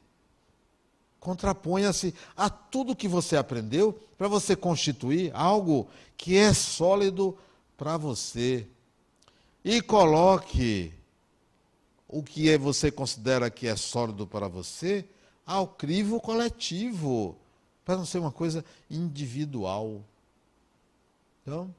Contraponha-se 1.21 2.15
a 2.37 2.51
tudo 2.51 2.97
que 2.97 3.09
você 3.09 3.37
aprendeu 3.37 3.93
para 4.19 4.29
você 4.29 4.55
constituir 4.55 5.31
algo 5.35 5.89
que 6.17 6.37
é 6.37 6.53
sólido 6.53 7.39
para 7.77 7.97
você. 7.97 8.67
E 9.65 9.83
coloque 9.83 10.93
o 12.09 12.23
que 12.23 12.51
é, 12.51 12.57
você 12.57 12.91
considera 12.91 13.51
que 13.51 13.67
é 13.67 13.77
sólido 13.77 14.27
para 14.27 14.49
você 14.49 15.05
ao 15.45 15.69
crivo 15.69 16.21
coletivo 16.21 17.37
para 17.85 17.97
não 17.97 18.05
ser 18.05 18.19
uma 18.19 18.33
coisa 18.33 18.65
individual. 18.91 20.03
Então, 21.43 21.73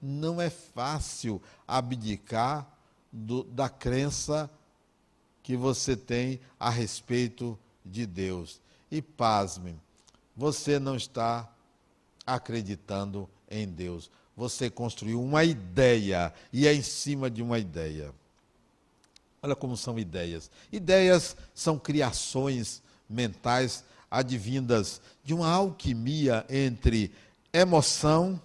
não 0.00 0.38
é 0.38 0.50
fácil 0.50 1.40
abdicar 1.66 2.70
do, 3.10 3.42
da 3.44 3.70
crença 3.70 4.50
que 5.42 5.56
você 5.56 5.96
tem 5.96 6.38
a 6.60 6.68
respeito 6.68 7.58
de 7.84 8.04
Deus. 8.04 8.60
E 8.90 9.00
pasme, 9.00 9.74
você 10.36 10.78
não 10.78 10.96
está 10.96 11.50
acreditando 12.26 13.28
em 13.50 13.66
Deus. 13.66 14.10
Você 14.36 14.68
construiu 14.68 15.22
uma 15.22 15.44
ideia 15.44 16.32
e 16.52 16.66
é 16.66 16.74
em 16.74 16.82
cima 16.82 17.30
de 17.30 17.42
uma 17.42 17.58
ideia. 17.58 18.12
Olha 19.42 19.54
como 19.54 19.76
são 19.76 19.98
ideias. 19.98 20.50
Ideias 20.72 21.36
são 21.54 21.78
criações 21.78 22.82
mentais 23.08 23.84
advindas 24.10 25.00
de 25.22 25.34
uma 25.34 25.48
alquimia 25.48 26.44
entre 26.48 27.12
emoção 27.52 28.40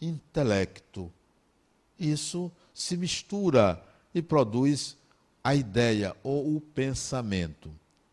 e 0.00 0.06
intelecto. 0.06 1.12
Isso 1.98 2.50
se 2.72 2.96
mistura 2.96 3.82
e 4.14 4.22
produz 4.22 4.96
a 5.42 5.54
ideia 5.54 6.16
ou 6.22 6.56
o 6.56 6.60
pensamento. 6.60 7.70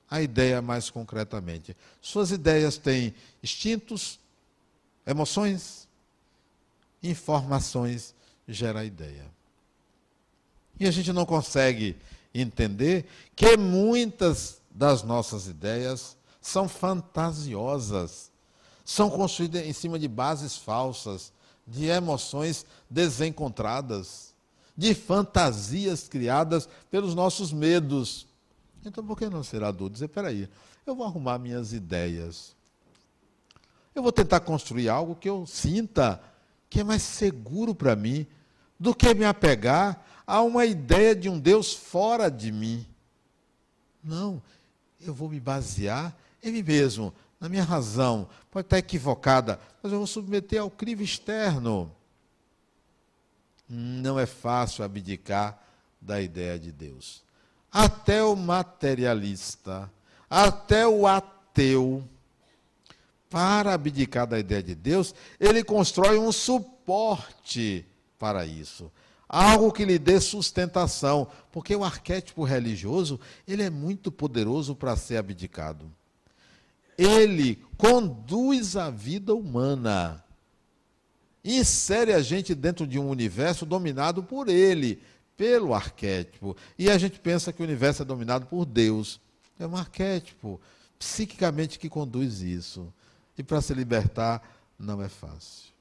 A 0.10 0.22
ideia 0.22 0.62
mais 0.62 0.90
concretamente. 0.90 1.76
Suas 2.02 2.32
ideias 2.32 2.78
têm 2.78 3.14
instintos, 3.44 4.20
emoções, 5.06 5.85
informações, 7.02 8.14
gera 8.48 8.86
ideia. 8.86 9.26
E 10.80 10.88
a 10.88 10.91
gente 10.91 11.12
não 11.14 11.26
consegue 11.26 11.96
entender 12.34 13.06
que 13.36 13.56
muitas 13.58 14.62
das 14.70 15.04
nossas 15.04 15.48
ideias 15.48 16.18
são 16.41 16.68
fantasiosas, 16.68 18.30
são 18.84 19.10
construídas 19.10 19.66
em 19.66 19.74
cima 19.74 19.98
de 19.98 20.08
bases 20.08 20.56
falsas, 20.58 21.32
de 21.66 21.86
emoções 21.86 22.66
desencontradas, 22.89 24.34
de 24.78 24.93
fantasias 24.93 26.08
criadas 26.08 26.70
pelos 26.91 27.16
nossos 27.16 27.52
medos. 27.52 28.28
Então, 28.86 29.04
por 29.04 29.18
que 29.18 29.30
não 29.30 29.43
ser 29.43 29.64
adulto? 29.64 29.93
Dizer, 29.93 30.10
peraí, 30.10 30.48
eu 30.86 30.93
vou 30.93 31.06
arrumar 31.06 31.39
minhas 31.39 31.74
ideias. 31.74 32.54
Eu 33.96 34.04
vou 34.04 34.12
tentar 34.12 34.41
construir 34.41 34.89
algo 34.89 35.16
que 35.16 35.30
eu 35.30 35.48
sinta 35.48 36.22
que 36.70 36.80
é 36.82 36.84
mais 36.84 37.01
seguro 37.01 37.74
para 37.74 37.95
mim 37.95 38.26
do 38.80 38.93
que 38.93 39.13
me 39.13 39.26
apegar 39.26 40.03
a 40.26 40.41
uma 40.41 40.66
ideia 40.66 41.16
de 41.16 41.30
um 41.30 41.39
Deus 41.39 41.74
fora 41.74 42.30
de 42.30 42.51
mim. 42.51 42.86
Não, 44.03 44.41
eu 44.99 45.13
vou 45.13 45.30
me 45.30 45.39
basear 45.39 46.16
em 46.43 46.51
mim 46.51 46.63
mesmo, 46.63 47.13
na 47.39 47.49
minha 47.49 47.63
razão. 47.63 48.28
Pode 48.51 48.66
estar 48.66 48.78
equivocada, 48.78 49.59
mas 49.82 49.91
eu 49.91 49.99
vou 49.99 50.07
submeter 50.07 50.61
ao 50.61 50.70
crivo 50.70 51.01
externo. 51.01 51.91
Não 53.68 54.20
é 54.20 54.26
fácil 54.26 54.84
abdicar 54.84 55.59
da 55.99 56.22
ideia 56.22 56.59
de 56.59 56.72
Deus. 56.72 57.24
Até 57.72 58.24
o 58.24 58.36
materialista, 58.36 59.91
até 60.30 60.88
o 60.88 61.07
ateu, 61.07 62.07
para 63.30 63.73
abdicar 63.73 64.28
da 64.28 64.39
ideia 64.39 64.63
de 64.63 64.76
Deus, 64.76 65.13
ele 65.39 65.63
constrói 65.63 66.17
um 66.17 66.32
suporte 66.32 67.86
para 68.17 68.45
isso 68.45 68.91
algo 69.28 69.71
que 69.71 69.86
lhe 69.86 69.97
dê 69.97 70.19
sustentação, 70.19 71.28
porque 71.51 71.76
o 71.76 71.84
arquétipo 71.84 72.43
religioso, 72.43 73.19
ele 73.47 73.63
é 73.63 73.69
muito 73.69 74.11
poderoso 74.11 74.76
para 74.76 74.95
ser 74.95 75.17
abdicado. 75.17 75.91
Ele 76.97 77.61
conduz 77.78 78.78
a 78.78 78.89
vida 78.89 79.34
humana. 79.36 80.23
Insere 81.43 82.13
a 82.13 82.21
gente 82.21 82.55
dentro 82.55 82.88
de 82.88 82.97
um 82.97 83.09
universo 83.09 83.65
dominado 83.65 84.23
por 84.23 84.47
ele, 84.47 85.01
pelo 85.36 85.73
arquétipo. 85.73 86.55
E 86.80 86.89
a 86.89 86.97
gente 86.97 87.19
pensa 87.19 87.51
que 87.51 87.61
o 87.61 87.65
universo 87.65 88.01
é 88.01 88.05
dominado 88.05 88.45
por 88.45 88.65
Deus. 88.65 89.19
É 89.59 89.67
um 89.67 89.76
arquétipo 89.76 90.59
psiquicamente 90.97 91.78
que 91.78 91.89
conduz 91.89 92.41
isso. 92.41 92.91
E 93.38 93.44
para 93.44 93.62
se 93.62 93.74
libertar 93.74 94.42
não 94.78 95.02
é 95.02 95.10
fácil. 95.10 95.74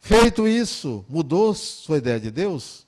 Feito 0.00 0.46
isso, 0.46 1.04
mudou 1.08 1.54
sua 1.54 1.98
ideia 1.98 2.20
de 2.20 2.30
Deus? 2.30 2.86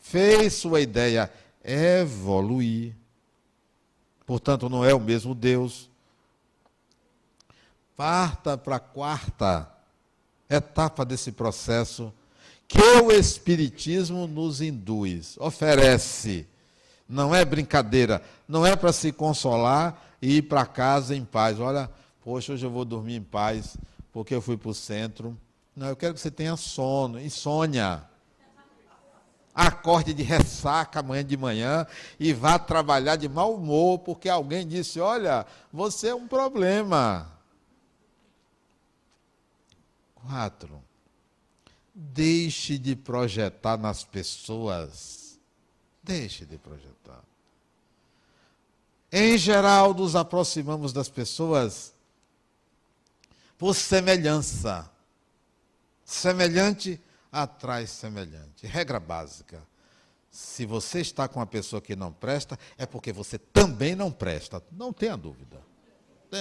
Fez 0.00 0.54
sua 0.54 0.80
ideia 0.80 1.30
evoluir. 1.64 2.94
Portanto, 4.26 4.68
não 4.68 4.84
é 4.84 4.94
o 4.94 5.00
mesmo 5.00 5.34
Deus. 5.34 5.90
Parta 7.96 8.56
para 8.56 8.76
a 8.76 8.80
quarta 8.80 9.68
etapa 10.48 11.04
desse 11.04 11.32
processo 11.32 12.12
que 12.66 12.80
o 12.80 13.12
Espiritismo 13.12 14.26
nos 14.26 14.62
induz, 14.62 15.36
oferece. 15.38 16.46
Não 17.06 17.34
é 17.34 17.44
brincadeira, 17.44 18.22
não 18.48 18.64
é 18.64 18.74
para 18.74 18.92
se 18.92 19.12
consolar 19.12 20.02
e 20.22 20.38
ir 20.38 20.42
para 20.42 20.64
casa 20.64 21.14
em 21.14 21.24
paz. 21.24 21.60
Olha, 21.60 21.90
poxa, 22.22 22.52
hoje 22.52 22.64
eu 22.64 22.70
vou 22.70 22.84
dormir 22.84 23.16
em 23.16 23.22
paz, 23.22 23.76
porque 24.12 24.34
eu 24.34 24.40
fui 24.40 24.56
para 24.56 24.70
o 24.70 24.74
centro 24.74 25.36
não, 25.74 25.88
eu 25.88 25.96
quero 25.96 26.14
que 26.14 26.20
você 26.20 26.30
tenha 26.30 26.56
sono, 26.56 27.20
insônia. 27.20 28.04
Acorde 29.54 30.14
de 30.14 30.22
ressaca 30.22 31.00
amanhã 31.00 31.24
de 31.24 31.36
manhã 31.36 31.86
e 32.18 32.32
vá 32.32 32.58
trabalhar 32.58 33.16
de 33.16 33.28
mau 33.28 33.54
humor, 33.54 33.98
porque 33.98 34.28
alguém 34.28 34.66
disse: 34.66 34.98
Olha, 35.00 35.46
você 35.72 36.08
é 36.08 36.14
um 36.14 36.26
problema. 36.26 37.30
Quatro. 40.14 40.82
Deixe 41.94 42.78
de 42.78 42.96
projetar 42.96 43.76
nas 43.76 44.04
pessoas. 44.04 45.38
Deixe 46.02 46.46
de 46.46 46.56
projetar. 46.56 47.22
Em 49.10 49.36
geral, 49.36 49.92
nos 49.92 50.16
aproximamos 50.16 50.94
das 50.94 51.10
pessoas 51.10 51.91
por 53.62 53.76
semelhança. 53.76 54.90
Semelhante 56.04 57.00
atrai 57.30 57.86
semelhante. 57.86 58.66
Regra 58.66 58.98
básica. 58.98 59.62
Se 60.32 60.66
você 60.66 60.98
está 61.00 61.28
com 61.28 61.38
uma 61.38 61.46
pessoa 61.46 61.80
que 61.80 61.94
não 61.94 62.12
presta, 62.12 62.58
é 62.76 62.84
porque 62.86 63.12
você 63.12 63.38
também 63.38 63.94
não 63.94 64.10
presta. 64.10 64.60
Não 64.72 64.92
tenha 64.92 65.16
dúvida. 65.16 65.60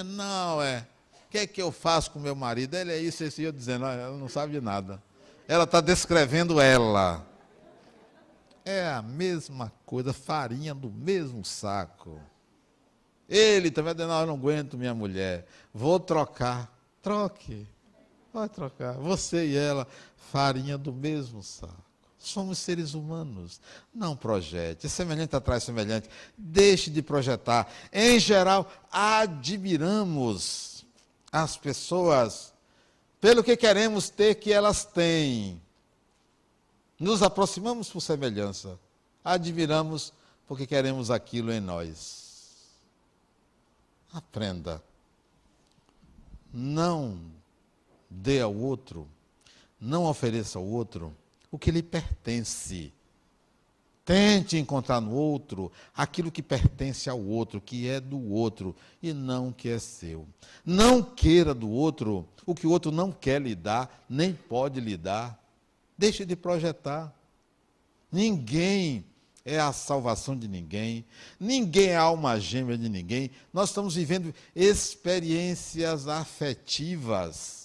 Não, 0.03 0.63
é. 0.63 0.87
O 1.27 1.29
que 1.29 1.37
é 1.37 1.45
que 1.45 1.61
eu 1.61 1.71
faço 1.71 2.09
com 2.09 2.17
meu 2.17 2.35
marido? 2.35 2.73
Ele 2.73 2.91
é 2.91 2.97
isso, 2.97 3.23
esse 3.23 3.43
eu 3.43 3.51
dizendo, 3.51 3.85
ah, 3.85 3.93
ela 3.93 4.17
não 4.17 4.27
sabe 4.27 4.53
de 4.53 4.59
nada. 4.59 4.99
Ela 5.47 5.65
está 5.65 5.79
descrevendo 5.79 6.59
ela. 6.59 7.23
É 8.65 8.89
a 8.89 9.03
mesma 9.03 9.71
coisa, 9.85 10.11
farinha 10.11 10.73
do 10.73 10.89
mesmo 10.89 11.45
saco. 11.45 12.19
Ele 13.29 13.69
também 13.69 13.93
não, 13.93 14.21
eu 14.21 14.25
não 14.25 14.33
aguento 14.33 14.75
minha 14.75 14.95
mulher. 14.95 15.45
Vou 15.71 15.99
trocar. 15.99 16.80
Troque. 17.01 17.67
Pode 18.31 18.53
trocar. 18.53 18.93
Você 18.93 19.47
e 19.47 19.57
ela, 19.57 19.87
farinha 20.31 20.77
do 20.77 20.93
mesmo 20.93 21.43
saco. 21.43 21.91
Somos 22.17 22.59
seres 22.59 22.93
humanos. 22.93 23.59
Não 23.93 24.15
projete. 24.15 24.87
Semelhante 24.87 25.35
atrás 25.35 25.63
semelhante. 25.63 26.07
Deixe 26.37 26.89
de 26.89 27.01
projetar. 27.01 27.67
Em 27.91 28.19
geral, 28.19 28.71
admiramos 28.91 30.85
as 31.31 31.57
pessoas 31.57 32.53
pelo 33.19 33.43
que 33.43 33.57
queremos 33.57 34.09
ter 34.09 34.35
que 34.35 34.53
elas 34.53 34.85
têm. 34.85 35.61
Nos 36.99 37.23
aproximamos 37.23 37.89
por 37.89 38.01
semelhança. 38.01 38.79
Admiramos 39.23 40.13
porque 40.47 40.67
queremos 40.67 41.09
aquilo 41.09 41.51
em 41.51 41.59
nós. 41.59 42.69
Aprenda. 44.13 44.83
Não 46.53 47.17
dê 48.09 48.41
ao 48.41 48.53
outro, 48.53 49.07
não 49.79 50.05
ofereça 50.05 50.59
ao 50.59 50.65
outro 50.65 51.15
o 51.51 51.57
que 51.57 51.71
lhe 51.71 51.81
pertence. 51.81 52.93
Tente 54.03 54.57
encontrar 54.57 54.99
no 54.99 55.13
outro 55.13 55.71
aquilo 55.95 56.31
que 56.31 56.41
pertence 56.41 57.09
ao 57.09 57.21
outro, 57.21 57.61
que 57.61 57.87
é 57.87 57.99
do 57.99 58.19
outro 58.31 58.75
e 59.01 59.13
não 59.13 59.51
que 59.51 59.69
é 59.69 59.79
seu. 59.79 60.27
Não 60.65 61.01
queira 61.01 61.53
do 61.53 61.69
outro 61.69 62.27
o 62.45 62.55
que 62.55 62.65
o 62.65 62.71
outro 62.71 62.91
não 62.91 63.11
quer 63.11 63.41
lhe 63.41 63.55
dar, 63.55 64.03
nem 64.09 64.33
pode 64.33 64.79
lhe 64.79 64.97
dar. 64.97 65.39
Deixe 65.97 66.25
de 66.25 66.35
projetar. 66.35 67.13
Ninguém 68.11 69.05
é 69.43 69.59
a 69.59 69.73
salvação 69.73 70.37
de 70.37 70.47
ninguém, 70.47 71.05
ninguém 71.39 71.89
é 71.89 71.97
alma 71.97 72.39
gêmea 72.39 72.77
de 72.77 72.87
ninguém. 72.87 73.31
Nós 73.51 73.69
estamos 73.69 73.95
vivendo 73.95 74.33
experiências 74.55 76.07
afetivas 76.07 77.61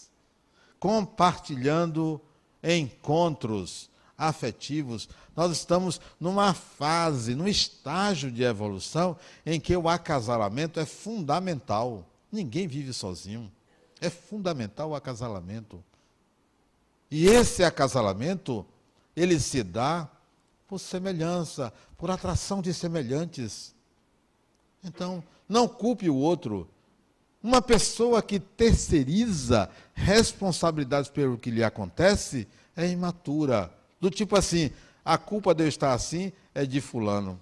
compartilhando 0.78 2.20
encontros 2.62 3.90
afetivos. 4.16 5.08
Nós 5.34 5.52
estamos 5.52 6.00
numa 6.18 6.54
fase, 6.54 7.34
num 7.34 7.48
estágio 7.48 8.30
de 8.30 8.42
evolução 8.42 9.16
em 9.44 9.60
que 9.60 9.76
o 9.76 9.88
acasalamento 9.88 10.80
é 10.80 10.86
fundamental. 10.86 12.06
Ninguém 12.30 12.66
vive 12.66 12.92
sozinho. 12.92 13.50
É 14.00 14.08
fundamental 14.10 14.90
o 14.90 14.94
acasalamento. 14.94 15.82
E 17.10 17.26
esse 17.26 17.62
acasalamento, 17.64 18.64
ele 19.14 19.38
se 19.38 19.62
dá 19.62 20.08
por 20.66 20.78
semelhança, 20.78 21.72
por 21.96 22.10
atração 22.10 22.60
de 22.60 22.72
semelhantes. 22.74 23.74
Então, 24.82 25.22
não 25.48 25.66
culpe 25.68 26.08
o 26.08 26.16
outro 26.16 26.68
uma 27.46 27.62
pessoa 27.62 28.20
que 28.20 28.40
terceiriza 28.40 29.70
responsabilidades 29.94 31.08
pelo 31.08 31.38
que 31.38 31.48
lhe 31.48 31.62
acontece 31.62 32.48
é 32.76 32.88
imatura. 32.88 33.72
Do 34.00 34.10
tipo 34.10 34.36
assim, 34.36 34.72
a 35.04 35.16
culpa 35.16 35.54
de 35.54 35.62
eu 35.62 35.68
estar 35.68 35.92
assim 35.92 36.32
é 36.52 36.66
de 36.66 36.80
fulano. 36.80 37.40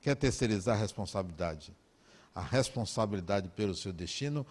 Quer 0.00 0.16
terceirizar 0.16 0.78
a 0.78 0.80
responsabilidade. 0.80 1.74
A 2.34 2.40
responsabilidade 2.40 3.48
pelo 3.48 3.74
seu 3.74 3.92
destino 3.92 4.46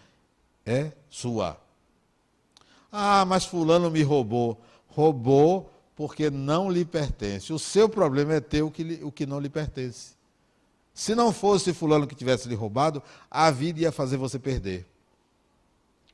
é 0.64 0.92
sua. 1.10 1.60
Ah, 2.92 3.26
mas 3.26 3.46
fulano 3.46 3.90
me 3.90 4.04
roubou. 4.04 4.62
Roubou 4.90 5.74
porque 5.98 6.30
não 6.30 6.70
lhe 6.70 6.86
pertence. 6.86 7.52
O 7.52 7.58
seu 7.58 7.90
problema 7.90 8.36
é 8.36 8.40
ter 8.40 8.62
o 8.62 8.70
que, 8.70 9.00
o 9.02 9.12
que 9.12 9.26
não 9.26 9.40
lhe 9.40 9.50
pertence. 9.50 10.12
Se 10.94 11.16
não 11.16 11.34
fosse 11.34 11.74
fulano 11.74 12.06
que 12.06 12.14
tivesse 12.14 12.48
lhe 12.48 12.54
roubado, 12.54 13.02
a 13.30 13.50
vida 13.50 13.82
ia 13.82 13.92
fazer 13.92 14.16
você 14.16 14.38
perder. 14.38 14.86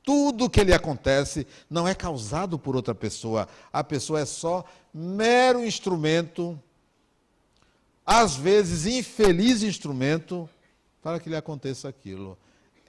Tudo 0.02 0.48
que 0.48 0.64
lhe 0.64 0.72
acontece 0.72 1.46
não 1.68 1.86
é 1.86 1.94
causado 1.94 2.58
por 2.58 2.74
outra 2.74 2.94
pessoa. 2.94 3.46
A 3.70 3.84
pessoa 3.84 4.20
é 4.20 4.24
só 4.24 4.64
mero 4.92 5.64
instrumento, 5.64 6.58
às 8.06 8.36
vezes 8.36 8.86
infeliz 8.86 9.62
instrumento, 9.62 10.48
para 11.02 11.20
que 11.20 11.28
lhe 11.28 11.36
aconteça 11.36 11.88
aquilo. 11.88 12.38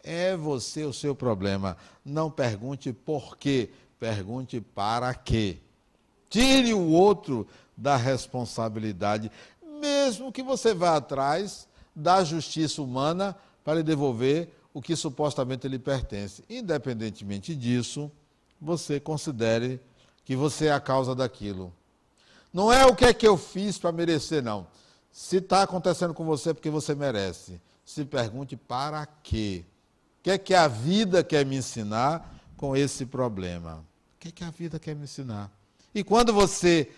É 0.01 0.35
você 0.37 0.85
o 0.85 0.93
seu 0.93 1.13
problema. 1.13 1.75
Não 2.05 2.31
pergunte 2.31 2.93
por 2.93 3.37
quê, 3.37 3.69
pergunte 3.99 4.61
para 4.61 5.13
quê. 5.13 5.57
Tire 6.35 6.73
o 6.73 6.89
outro 6.89 7.47
da 7.77 7.95
responsabilidade, 7.95 9.31
mesmo 9.79 10.33
que 10.33 10.43
você 10.43 10.73
vá 10.73 10.97
atrás 10.97 11.65
da 11.95 12.25
justiça 12.25 12.81
humana 12.81 13.33
para 13.63 13.75
lhe 13.75 13.83
devolver 13.83 14.53
o 14.73 14.81
que 14.81 14.97
supostamente 14.97 15.65
lhe 15.69 15.79
pertence. 15.79 16.43
Independentemente 16.49 17.55
disso, 17.55 18.11
você 18.59 18.99
considere 18.99 19.79
que 20.25 20.35
você 20.35 20.65
é 20.65 20.73
a 20.73 20.79
causa 20.81 21.15
daquilo. 21.15 21.71
Não 22.53 22.69
é 22.69 22.85
o 22.85 22.93
que 22.93 23.05
é 23.05 23.13
que 23.13 23.25
eu 23.25 23.37
fiz 23.37 23.77
para 23.77 23.93
merecer, 23.93 24.43
não. 24.43 24.67
Se 25.13 25.37
está 25.37 25.61
acontecendo 25.61 26.13
com 26.13 26.25
você 26.25 26.49
é 26.49 26.53
porque 26.53 26.69
você 26.69 26.93
merece. 26.93 27.61
Se 27.85 28.03
pergunte 28.03 28.57
para 28.57 29.05
quê? 29.05 29.63
O 30.19 30.23
que 30.23 30.31
é 30.31 30.37
que 30.37 30.53
a 30.53 30.67
vida 30.67 31.23
quer 31.23 31.45
me 31.45 31.55
ensinar 31.55 32.29
com 32.57 32.75
esse 32.75 33.05
problema? 33.05 33.85
O 34.15 34.19
que 34.19 34.27
é 34.27 34.31
que 34.33 34.43
a 34.43 34.51
vida 34.51 34.77
quer 34.77 34.97
me 34.97 35.05
ensinar? 35.05 35.49
E 35.95 36.03
quando 36.03 36.33
você 36.33 36.91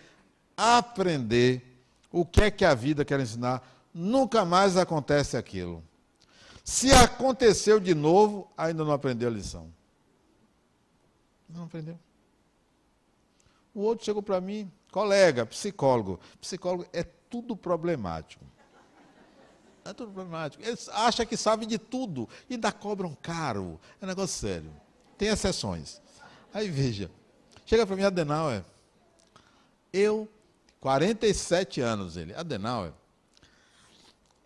aprender 0.56 1.62
o 2.10 2.26
que 2.26 2.42
é 2.42 2.50
que 2.50 2.64
a 2.64 2.74
vida 2.74 3.04
quer 3.04 3.20
ensinar, 3.20 3.62
nunca 3.94 4.44
mais 4.44 4.76
acontece 4.76 5.36
aquilo. 5.36 5.84
Se 6.64 6.90
aconteceu 6.92 7.78
de 7.78 7.94
novo, 7.94 8.50
ainda 8.56 8.84
não 8.84 8.90
aprendeu 8.90 9.28
a 9.28 9.32
lição. 9.32 9.72
Não 11.48 11.64
aprendeu. 11.64 11.96
O 13.72 13.82
outro 13.82 14.04
chegou 14.04 14.20
para 14.20 14.40
mim, 14.40 14.70
colega, 14.90 15.46
psicólogo. 15.46 16.18
Psicólogo 16.40 16.84
é 16.92 17.04
tudo 17.04 17.56
problemático. 17.56 18.44
É 19.84 19.92
tudo 19.92 20.12
problemático. 20.12 20.62
Eles 20.64 20.88
acham 20.88 21.24
que 21.24 21.36
sabem 21.36 21.68
de 21.68 21.78
tudo 21.78 22.28
e 22.50 22.54
ainda 22.54 22.72
cobram 22.72 23.16
caro. 23.22 23.80
É 24.02 24.04
um 24.04 24.08
negócio 24.08 24.40
sério. 24.40 24.72
Tem 25.16 25.28
exceções. 25.28 26.02
Aí 26.52 26.68
veja, 26.68 27.08
chega 27.64 27.86
para 27.86 27.94
mim 27.94 28.02
Adenauer. 28.02 28.64
Eu, 29.92 30.28
47 30.80 31.80
anos, 31.80 32.16
ele, 32.16 32.34
Adenauer, 32.34 32.92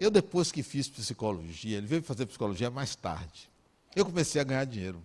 eu, 0.02 0.10
depois 0.10 0.50
que 0.50 0.64
fiz 0.64 0.88
psicologia, 0.88 1.78
ele 1.78 1.86
veio 1.86 2.02
fazer 2.02 2.26
psicologia 2.26 2.68
mais 2.70 2.96
tarde. 2.96 3.48
Eu 3.94 4.04
comecei 4.04 4.40
a 4.40 4.44
ganhar 4.44 4.64
dinheiro. 4.64 5.00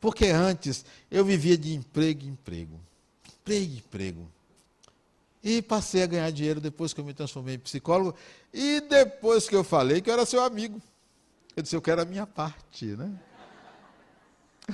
Porque 0.00 0.26
antes 0.26 0.84
eu 1.10 1.24
vivia 1.24 1.58
de 1.58 1.74
emprego 1.74 2.24
em 2.24 2.28
emprego. 2.28 2.80
Emprego 3.26 3.72
em 3.72 3.76
emprego. 3.76 4.28
E 5.42 5.62
passei 5.62 6.02
a 6.02 6.06
ganhar 6.06 6.30
dinheiro 6.30 6.60
depois 6.60 6.92
que 6.92 7.00
eu 7.00 7.04
me 7.04 7.14
transformei 7.14 7.56
em 7.56 7.58
psicólogo. 7.58 8.16
E 8.52 8.80
depois 8.82 9.48
que 9.48 9.56
eu 9.56 9.64
falei 9.64 10.00
que 10.00 10.10
eu 10.10 10.14
era 10.14 10.24
seu 10.24 10.42
amigo. 10.42 10.80
Eu 11.56 11.62
disse, 11.62 11.74
eu 11.74 11.82
quero 11.82 12.02
a 12.02 12.04
minha 12.04 12.26
parte, 12.26 12.86
né? 12.86 13.18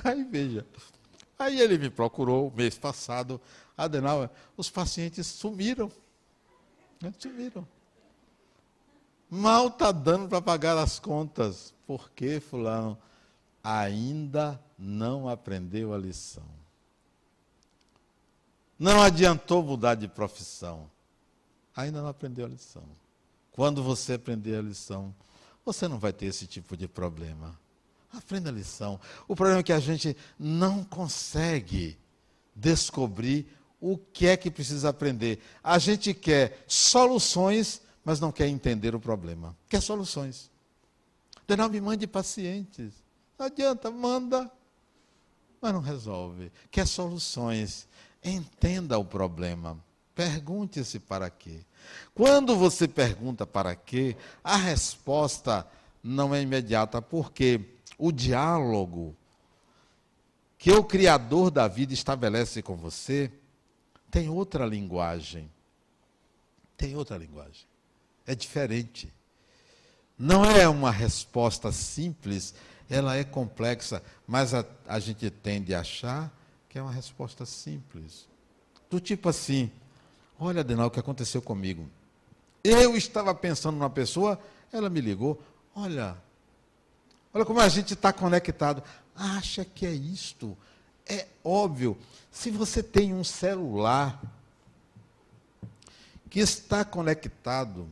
Aí 0.03 0.23
veja. 0.23 0.65
Aí 1.39 1.59
ele 1.59 1.77
me 1.77 1.89
procurou 1.89 2.53
mês 2.55 2.77
passado. 2.77 3.39
Adenauer, 3.77 4.29
os 4.55 4.69
pacientes 4.69 5.27
sumiram. 5.27 5.91
Né? 7.01 7.13
Sumiram. 7.17 7.67
Mal 9.29 9.67
está 9.67 9.91
dando 9.91 10.29
para 10.29 10.41
pagar 10.41 10.77
as 10.77 10.99
contas. 10.99 11.73
Por 11.87 12.11
que, 12.11 12.39
fulano? 12.39 12.97
Ainda 13.63 14.61
não 14.77 15.27
aprendeu 15.27 15.93
a 15.93 15.97
lição. 15.97 16.43
Não 18.77 19.01
adiantou 19.01 19.63
mudar 19.63 19.95
de 19.95 20.07
profissão. 20.07 20.89
Ainda 21.75 22.01
não 22.01 22.09
aprendeu 22.09 22.45
a 22.45 22.49
lição. 22.49 22.83
Quando 23.51 23.81
você 23.81 24.13
aprender 24.13 24.57
a 24.57 24.61
lição, 24.61 25.13
você 25.65 25.87
não 25.87 25.97
vai 25.97 26.13
ter 26.13 26.27
esse 26.27 26.45
tipo 26.45 26.75
de 26.75 26.87
problema. 26.87 27.57
Aprenda 28.11 28.49
a 28.49 28.53
lição. 28.53 28.99
O 29.27 29.35
problema 29.35 29.61
é 29.61 29.63
que 29.63 29.73
a 29.73 29.79
gente 29.79 30.15
não 30.37 30.83
consegue 30.83 31.97
descobrir 32.55 33.47
o 33.91 33.97
que 33.97 34.27
é 34.27 34.37
que 34.37 34.49
precisa 34.49 34.89
aprender. 34.89 35.39
A 35.63 35.77
gente 35.77 36.13
quer 36.13 36.63
soluções 36.67 37.81
mas 38.03 38.19
não 38.19 38.31
quer 38.31 38.47
entender 38.47 38.93
o 38.95 38.99
problema. 38.99 39.55
Quer 39.69 39.81
soluções. 39.81 40.51
Denal 41.47 41.69
me 41.69 41.79
mande 41.79 42.05
pacientes. 42.05 42.93
Não 43.37 43.45
adianta, 43.45 43.89
manda, 43.89 44.51
mas 45.61 45.73
não 45.73 45.79
resolve. 45.79 46.51
Quer 46.69 46.85
soluções. 46.85 47.87
Entenda 48.23 48.97
o 48.97 49.05
problema. 49.05 49.77
Pergunte-se 50.13 50.99
para 50.99 51.29
quê. 51.29 51.61
Quando 52.13 52.55
você 52.55 52.87
pergunta 52.87 53.47
para 53.47 53.75
quê, 53.75 54.15
a 54.43 54.57
resposta 54.57 55.67
não 56.03 56.35
é 56.35 56.41
imediata, 56.41 57.01
porque 57.01 57.77
o 57.97 58.11
diálogo 58.11 59.15
que 60.57 60.71
o 60.71 60.83
Criador 60.83 61.51
da 61.51 61.67
vida 61.67 61.93
estabelece 61.93 62.61
com 62.61 62.75
você 62.75 63.31
tem 64.13 64.29
outra 64.29 64.65
linguagem. 64.65 65.51
Tem 66.77 66.95
outra 66.95 67.17
linguagem 67.17 67.73
é 68.25 68.35
diferente. 68.35 69.11
Não 70.17 70.45
é 70.45 70.67
uma 70.67 70.91
resposta 70.91 71.71
simples, 71.71 72.53
ela 72.89 73.15
é 73.15 73.23
complexa, 73.23 74.01
mas 74.27 74.53
a, 74.53 74.65
a 74.87 74.99
gente 74.99 75.29
tende 75.29 75.73
a 75.73 75.81
achar 75.81 76.31
que 76.69 76.77
é 76.77 76.81
uma 76.81 76.91
resposta 76.91 77.45
simples. 77.45 78.27
Do 78.89 78.99
tipo 78.99 79.27
assim: 79.29 79.71
olha, 80.39 80.61
Adenal, 80.61 80.87
o 80.87 80.91
que 80.91 80.99
aconteceu 80.99 81.41
comigo? 81.41 81.89
Eu 82.63 82.95
estava 82.95 83.33
pensando 83.35 83.75
numa 83.75 83.89
pessoa, 83.89 84.39
ela 84.71 84.89
me 84.89 85.01
ligou, 85.01 85.41
olha, 85.75 86.15
olha 87.33 87.45
como 87.45 87.59
a 87.59 87.67
gente 87.67 87.93
está 87.93 88.13
conectado. 88.13 88.81
Acha 89.15 89.65
que 89.65 89.85
é 89.85 89.91
isto? 89.91 90.57
É 91.07 91.27
óbvio. 91.43 91.97
Se 92.31 92.49
você 92.49 92.81
tem 92.81 93.13
um 93.13 93.23
celular 93.23 94.21
que 96.29 96.39
está 96.39 96.83
conectado, 96.83 97.87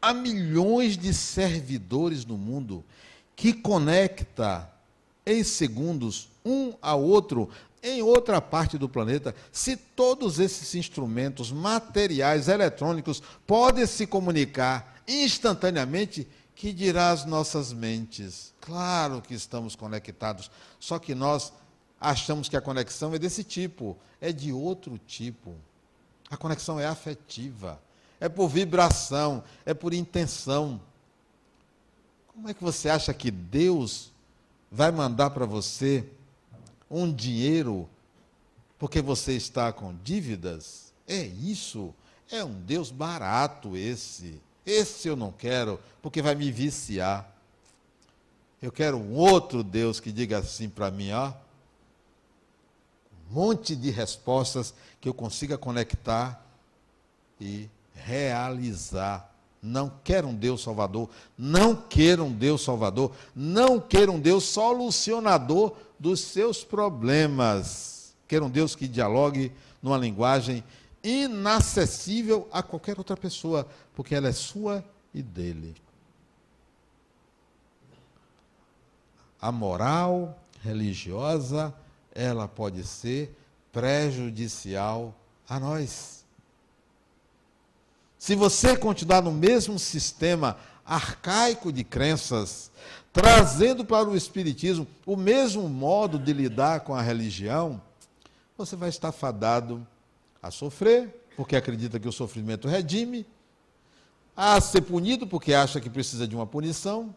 há 0.00 0.12
milhões 0.12 0.98
de 0.98 1.14
servidores 1.14 2.24
no 2.24 2.36
mundo 2.36 2.84
que 3.36 3.52
conecta 3.52 4.68
em 5.24 5.44
segundos 5.44 6.28
um 6.44 6.74
ao 6.82 7.02
outro 7.02 7.48
em 7.82 8.00
outra 8.00 8.40
parte 8.40 8.78
do 8.78 8.88
planeta. 8.88 9.34
Se 9.50 9.76
todos 9.76 10.38
esses 10.38 10.74
instrumentos 10.76 11.50
materiais 11.50 12.46
eletrônicos 12.46 13.20
podem 13.44 13.86
se 13.86 14.06
comunicar 14.06 15.02
instantaneamente, 15.08 16.28
que 16.62 16.72
dirá 16.72 17.10
as 17.10 17.24
nossas 17.24 17.72
mentes? 17.72 18.54
Claro 18.60 19.20
que 19.20 19.34
estamos 19.34 19.74
conectados, 19.74 20.48
só 20.78 20.96
que 20.96 21.12
nós 21.12 21.52
achamos 22.00 22.48
que 22.48 22.56
a 22.56 22.60
conexão 22.60 23.12
é 23.12 23.18
desse 23.18 23.42
tipo, 23.42 23.98
é 24.20 24.30
de 24.30 24.52
outro 24.52 24.96
tipo. 24.96 25.54
A 26.30 26.36
conexão 26.36 26.78
é 26.78 26.86
afetiva 26.86 27.80
é 28.22 28.28
por 28.28 28.46
vibração, 28.46 29.42
é 29.66 29.74
por 29.74 29.92
intenção. 29.92 30.80
Como 32.28 32.48
é 32.48 32.54
que 32.54 32.62
você 32.62 32.88
acha 32.88 33.12
que 33.12 33.32
Deus 33.32 34.12
vai 34.70 34.92
mandar 34.92 35.30
para 35.30 35.44
você 35.44 36.08
um 36.88 37.12
dinheiro 37.12 37.90
porque 38.78 39.02
você 39.02 39.32
está 39.32 39.72
com 39.72 39.92
dívidas? 40.04 40.92
É 41.04 41.20
isso. 41.20 41.92
É 42.30 42.44
um 42.44 42.54
Deus 42.60 42.92
barato 42.92 43.76
esse. 43.76 44.40
Esse 44.64 45.08
eu 45.08 45.16
não 45.16 45.32
quero, 45.32 45.78
porque 46.00 46.22
vai 46.22 46.34
me 46.34 46.50
viciar. 46.50 47.28
Eu 48.60 48.70
quero 48.70 48.96
um 48.96 49.14
outro 49.14 49.62
Deus 49.64 49.98
que 49.98 50.12
diga 50.12 50.38
assim 50.38 50.68
para 50.68 50.90
mim, 50.90 51.10
ó. 51.12 51.32
Um 53.30 53.34
monte 53.34 53.74
de 53.74 53.90
respostas 53.90 54.72
que 55.00 55.08
eu 55.08 55.14
consiga 55.14 55.58
conectar 55.58 56.46
e 57.40 57.68
realizar. 57.94 59.30
Não 59.60 59.92
quer 60.02 60.24
um 60.24 60.34
Deus 60.34 60.62
salvador, 60.62 61.08
não 61.36 61.74
quer 61.74 62.20
um 62.20 62.32
Deus 62.32 62.62
salvador, 62.62 63.12
não 63.34 63.80
quer 63.80 64.10
um 64.10 64.18
Deus 64.18 64.44
solucionador 64.44 65.74
dos 65.98 66.20
seus 66.20 66.64
problemas. 66.64 68.14
Quer 68.26 68.42
um 68.42 68.50
Deus 68.50 68.74
que 68.74 68.88
dialogue 68.88 69.52
numa 69.82 69.96
linguagem 69.96 70.64
inacessível 71.02 72.48
a 72.52 72.62
qualquer 72.62 72.98
outra 72.98 73.16
pessoa, 73.16 73.66
porque 73.94 74.14
ela 74.14 74.28
é 74.28 74.32
sua 74.32 74.84
e 75.12 75.22
dele. 75.22 75.74
A 79.40 79.50
moral 79.50 80.38
religiosa, 80.62 81.74
ela 82.14 82.46
pode 82.46 82.84
ser 82.84 83.36
prejudicial 83.72 85.14
a 85.48 85.58
nós. 85.58 86.24
Se 88.18 88.36
você 88.36 88.76
continuar 88.76 89.20
no 89.20 89.32
mesmo 89.32 89.78
sistema 89.78 90.56
arcaico 90.86 91.72
de 91.72 91.82
crenças, 91.82 92.70
trazendo 93.12 93.84
para 93.84 94.08
o 94.08 94.16
Espiritismo 94.16 94.86
o 95.04 95.16
mesmo 95.16 95.68
modo 95.68 96.18
de 96.18 96.32
lidar 96.32 96.80
com 96.80 96.94
a 96.94 97.02
religião, 97.02 97.82
você 98.56 98.76
vai 98.76 98.88
estar 98.88 99.10
fadado 99.10 99.84
a 100.42 100.50
sofrer, 100.50 101.24
porque 101.36 101.54
acredita 101.54 102.00
que 102.00 102.08
o 102.08 102.12
sofrimento 102.12 102.66
redime, 102.66 103.24
a 104.36 104.60
ser 104.60 104.82
punido, 104.82 105.26
porque 105.26 105.54
acha 105.54 105.80
que 105.80 105.88
precisa 105.88 106.26
de 106.26 106.34
uma 106.34 106.46
punição, 106.46 107.14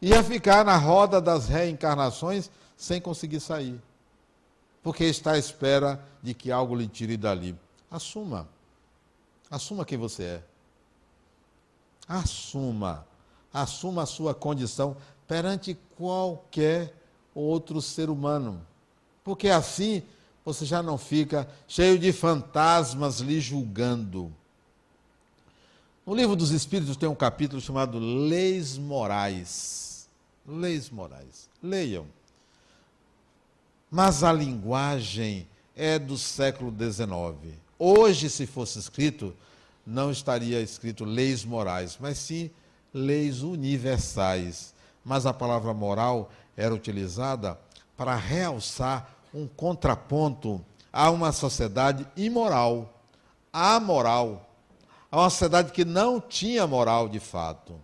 e 0.00 0.14
a 0.14 0.22
ficar 0.22 0.64
na 0.64 0.76
roda 0.76 1.20
das 1.20 1.48
reencarnações 1.48 2.50
sem 2.76 3.00
conseguir 3.00 3.40
sair, 3.40 3.80
porque 4.82 5.04
está 5.04 5.32
à 5.32 5.38
espera 5.38 6.02
de 6.22 6.34
que 6.34 6.52
algo 6.52 6.76
lhe 6.76 6.86
tire 6.86 7.16
dali. 7.16 7.56
Assuma. 7.90 8.48
Assuma 9.50 9.84
quem 9.84 9.96
você 9.96 10.22
é. 10.24 10.42
Assuma. 12.06 13.06
Assuma 13.52 14.02
a 14.02 14.06
sua 14.06 14.34
condição 14.34 14.96
perante 15.26 15.78
qualquer 15.96 16.94
outro 17.34 17.80
ser 17.80 18.10
humano. 18.10 18.60
Porque 19.22 19.48
assim 19.48 20.02
você 20.44 20.64
já 20.64 20.82
não 20.82 20.98
fica 20.98 21.48
cheio 21.66 21.98
de 21.98 22.12
fantasmas 22.12 23.20
lhe 23.20 23.40
julgando. 23.40 24.32
No 26.06 26.14
livro 26.14 26.36
dos 26.36 26.50
Espíritos 26.50 26.96
tem 26.96 27.08
um 27.08 27.14
capítulo 27.14 27.62
chamado 27.62 27.98
Leis 27.98 28.76
Morais. 28.76 30.08
Leis 30.46 30.90
Morais. 30.90 31.48
Leiam. 31.62 32.06
Mas 33.90 34.22
a 34.22 34.32
linguagem 34.32 35.48
é 35.74 35.98
do 35.98 36.18
século 36.18 36.70
XIX. 36.70 37.54
Hoje, 37.78 38.28
se 38.28 38.46
fosse 38.46 38.78
escrito, 38.78 39.34
não 39.86 40.10
estaria 40.10 40.60
escrito 40.60 41.04
leis 41.04 41.44
morais, 41.44 41.98
mas 42.00 42.18
sim 42.18 42.50
leis 42.92 43.42
universais. 43.42 44.74
Mas 45.04 45.26
a 45.26 45.32
palavra 45.32 45.74
moral 45.74 46.30
era 46.56 46.74
utilizada 46.74 47.58
para 47.96 48.16
realçar 48.16 49.14
um 49.34 49.48
contraponto 49.48 50.64
a 50.92 51.10
uma 51.10 51.32
sociedade 51.32 52.06
imoral, 52.16 52.94
amoral, 53.52 54.48
a 55.10 55.18
uma 55.18 55.30
sociedade 55.30 55.72
que 55.72 55.84
não 55.84 56.20
tinha 56.20 56.66
moral 56.66 57.08
de 57.08 57.18
fato. 57.18 57.74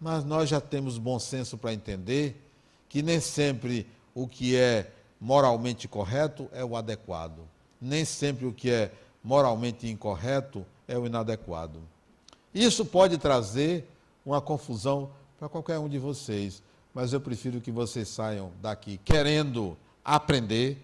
Mas 0.00 0.24
nós 0.24 0.48
já 0.48 0.60
temos 0.60 0.98
bom 0.98 1.18
senso 1.20 1.56
para 1.56 1.72
entender 1.72 2.42
que 2.88 3.00
nem 3.00 3.20
sempre 3.20 3.86
o 4.12 4.26
que 4.26 4.56
é 4.56 4.90
moralmente 5.20 5.86
correto 5.86 6.48
é 6.52 6.64
o 6.64 6.76
adequado. 6.76 7.40
Nem 7.80 8.04
sempre 8.04 8.46
o 8.46 8.52
que 8.52 8.70
é 8.70 8.92
moralmente 9.22 9.88
incorreto 9.88 10.66
é 10.88 10.98
o 10.98 11.06
inadequado. 11.06 11.80
Isso 12.52 12.84
pode 12.84 13.18
trazer 13.18 13.88
uma 14.24 14.40
confusão 14.40 15.10
para 15.38 15.48
qualquer 15.48 15.78
um 15.78 15.88
de 15.88 15.98
vocês, 15.98 16.62
mas 16.92 17.12
eu 17.12 17.20
prefiro 17.20 17.60
que 17.60 17.70
vocês 17.70 18.08
saiam 18.08 18.50
daqui 18.60 18.98
querendo 19.04 19.76
aprender, 20.06 20.78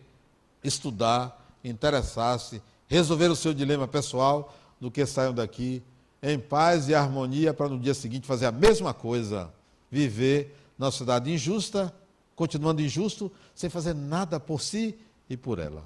estudar, 0.65 1.41
interessar-se, 1.63 2.61
resolver 2.89 3.29
o 3.29 3.37
seu 3.37 3.55
dilema 3.55 3.87
pessoal, 3.87 4.53
do 4.81 4.91
que 4.91 5.07
saiam 5.07 5.33
daqui 5.33 5.81
em 6.21 6.39
paz 6.39 6.89
e 6.89 6.95
harmonia 6.95 7.55
para 7.55 7.69
no 7.69 7.79
dia 7.79 7.95
seguinte 7.95 8.27
fazer 8.27 8.47
a 8.47 8.53
mesma 8.53 8.93
coisa, 8.93 9.53
viver 9.89 10.57
na 10.77 10.91
sociedade 10.91 11.31
injusta, 11.31 11.95
continuando 12.35 12.83
injusto, 12.83 13.31
sem 13.55 13.71
fazer 13.71 13.95
nada 13.95 14.41
por 14.41 14.61
si 14.61 14.99
e 15.31 15.37
por 15.37 15.61
ela. 15.61 15.85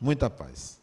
Muita 0.00 0.30
paz. 0.30 0.81